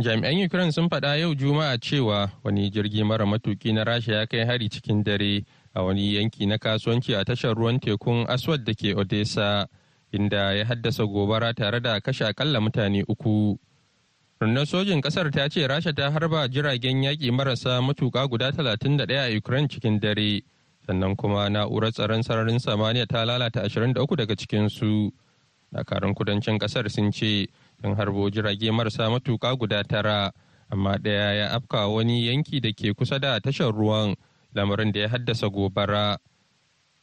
Jami'an 0.00 0.32
Ukraine 0.44 0.72
sun 0.72 0.88
faɗa 0.88 1.16
yau 1.20 1.34
Juma'a 1.34 1.76
cewa 1.78 2.30
wani 2.42 2.70
jirgi 2.70 3.04
mara 3.04 3.26
matuki 3.26 3.72
na 3.72 3.84
Rasha 3.84 4.12
ya 4.12 4.26
kai 4.26 4.44
hari 4.46 4.68
cikin 4.68 5.04
dare 5.04 5.44
a 5.74 5.84
wani 5.84 6.14
yanki 6.14 6.46
na 6.46 6.56
kasuwanci 6.58 7.12
a 7.20 7.24
tashar 7.24 7.54
ruwan 7.54 7.78
tekun 7.78 8.24
Aswad 8.28 8.64
da 8.64 8.72
ke 8.72 8.96
Odessa, 8.96 9.68
inda 10.12 10.56
ya 10.56 10.64
haddasa 10.64 11.04
gobara 11.04 11.52
tare 11.54 11.80
da 11.80 12.00
kashe 12.00 12.24
akalla 12.24 12.60
mutane 12.60 13.04
uku. 13.08 13.58
Rundunar 14.40 14.66
sojin 14.66 15.02
ƙasar 15.02 15.30
ta 15.30 15.48
ce 15.48 15.68
Rasha 15.68 15.92
ta 15.94 16.10
harba 16.10 16.48
jiragen 16.48 17.02
yaƙi 17.04 17.30
marasa 17.30 17.80
matuƙa 17.84 18.26
guda 18.30 18.52
31 18.52 19.04
a 19.20 19.36
Ukraine 19.36 19.68
cikin 19.68 20.00
dare, 20.00 20.40
sannan 20.86 21.14
kuma 21.14 21.50
na'urar 21.50 21.92
tsaron 21.92 22.22
sararin 22.24 22.56
samaniya 22.58 23.06
ta 23.06 23.24
lalata 23.26 23.68
23 23.68 24.16
daga 24.16 24.34
cikinsu. 24.34 25.12
Dakarun 25.74 26.14
kudancin 26.16 26.58
ƙasar 26.58 26.88
sun 26.90 27.12
ce 27.12 27.48
sun 27.82 27.94
harbo 27.96 28.30
jirage 28.30 28.70
marasa 28.70 29.08
matuƙa 29.10 29.56
guda 29.58 29.82
tara 29.84 30.32
amma 30.70 30.96
ɗaya 30.98 31.34
ya 31.34 31.46
afka 31.56 31.88
wani 31.88 32.26
yanki 32.28 32.60
da 32.60 32.72
ke 32.72 32.92
kusa 32.94 33.18
da 33.18 33.40
tashar 33.40 33.72
ruwan 33.72 34.14
lamarin 34.54 34.92
da 34.92 35.00
ya 35.00 35.08
haddasa 35.08 35.48
gobara. 35.48 36.18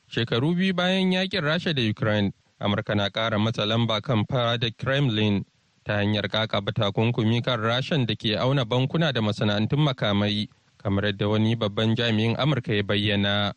Shekaru 0.08 0.56
biyu 0.56 0.74
bayan 0.74 1.12
yaƙin 1.12 1.42
rasha 1.44 1.74
da 1.76 1.82
ukraine 1.90 2.32
amurka 2.62 2.96
na 2.96 3.10
ƙara 3.10 3.38
matsa 3.40 3.66
lamba 3.66 4.02
kan 4.02 4.24
fara 4.30 4.58
da 4.58 4.70
kremlin 4.78 5.44
ta 5.84 5.94
hanyar 6.00 6.30
kakaba 6.30 6.72
takunkumi 6.72 7.44
kan 7.44 7.60
rashan 7.60 8.06
da 8.06 8.16
ke 8.16 8.38
auna 8.40 8.64
bankuna 8.66 9.12
da 9.14 9.20
masana'antun 9.22 9.80
makamai 9.84 10.48
kamar 10.78 11.04
yadda 11.12 11.28
wani 11.30 11.56
babban 11.56 11.96
jami'in 11.96 12.36
amurka 12.38 12.72
ya 12.74 12.84
bayyana. 12.84 13.54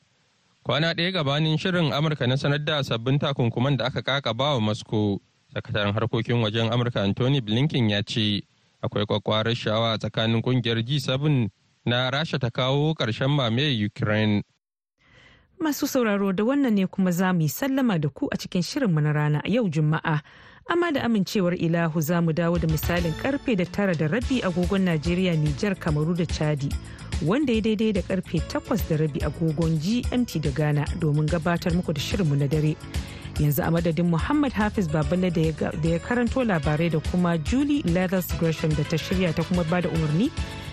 Kwana 0.67 0.93
ɗaya 0.95 1.13
gabanin 1.13 1.57
shirin 1.59 1.93
amurka 1.93 2.27
na 2.27 2.35
sanar 2.37 2.65
da 2.65 2.83
sabbin 2.83 3.19
takunkuman 3.19 3.77
da 3.77 3.87
aka 3.87 4.03
kakaba 4.03 4.55
wa 4.55 4.61
moscow. 4.61 5.21
Sakataren 5.55 5.93
harkokin 5.95 6.43
wajen 6.43 6.73
amurka 6.73 7.03
anthony 7.03 7.41
blinken 7.41 7.91
ya 7.91 8.03
ce 8.03 8.43
akwai 8.83 9.07
kwakwarar 9.07 9.55
sha'awa 9.55 9.99
tsakanin 9.99 10.43
ƙungiyar 10.43 10.79
g7 10.83 11.49
na 11.85 12.11
rasha 12.11 12.39
ta 12.39 12.51
kawo 12.51 12.95
ƙarshen 12.95 13.29
mamaye 13.31 13.87
ukraine. 13.87 14.43
Masu 15.61 15.87
sauraro 15.87 16.33
da 16.33 16.45
wannan 16.45 16.73
ne 16.75 16.87
kuma 16.87 17.13
za 17.13 17.33
mu 17.33 17.41
yi 17.43 17.49
sallama 17.49 17.99
da 18.01 18.09
ku 18.09 18.29
a 18.33 18.37
cikin 18.37 18.63
shirinmu 18.63 19.01
na 19.01 19.13
rana 19.13 19.43
yau 19.45 19.69
juma'a. 19.69 20.23
Amma 20.71 20.93
da 20.93 21.01
amincewar 21.05 21.53
ilahu 21.55 22.01
za 22.01 22.21
mu 22.21 22.33
dawo 22.33 22.59
da 22.59 22.67
misalin 22.69 23.13
ƙarfe 23.21 23.57
da 23.57 23.65
tara 23.65 23.95
da 23.95 24.07
rabi 24.09 24.41
agogon 24.43 24.85
najeriya 24.85 25.37
nijar 25.37 25.75
kamaru 25.77 26.15
da 26.17 26.25
chadi 26.25 26.73
wanda 27.27 27.53
ya 27.53 27.61
daidai 27.61 27.93
da 27.93 28.01
ƙarfe 28.03 28.41
takwas 28.49 28.89
da 28.89 28.97
rabi 28.97 29.21
agogon 29.21 29.77
gmt 29.81 30.41
da 30.41 30.51
ghana 30.51 30.85
domin 30.99 31.27
gabatar 31.27 31.75
muku 31.75 31.93
da 31.93 32.01
shirinmu 32.01 32.37
na 32.39 32.47
dare. 32.47 32.77
Yanzu 33.41 33.63
a 33.67 33.71
madadin 33.71 34.07
muhammad 34.15 34.53
hafiz 34.53 34.87
baballe 34.89 35.31
da 35.31 35.41
ya 35.89 35.99
karanto 35.99 36.45
labarai 36.45 36.91
da 36.91 37.01
kuma 37.11 37.39
julie 37.39 37.83
leathers 37.83 38.29
gresham 38.39 38.71
da 38.79 38.85
ta 38.85 38.97
shirya 38.97 39.35
ta 39.35 39.43
kuma 39.49 39.65
ba 39.65 39.81
da 39.83 39.89
umarni 39.89 40.29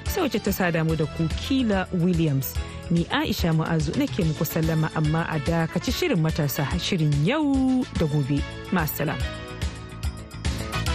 sai 0.07 0.23
wacce 0.23 0.39
ta 0.43 0.51
sada 0.51 0.83
mu 0.83 0.95
da 0.95 1.05
ku 1.05 1.27
kila 1.47 1.87
williams. 1.93 2.53
Ni 2.89 3.03
aisha 3.11 3.53
mu'azu 3.53 3.91
nake 3.99 4.23
muku 4.23 4.45
sallama 4.45 4.89
amma 4.95 5.21
a 5.29 5.37
dakaci 5.39 5.91
shirin 5.91 6.19
matasa 6.23 6.63
shirin 6.79 7.11
yau 7.27 7.83
da 7.99 8.05
gobe. 8.05 8.39
Masu 8.71 8.93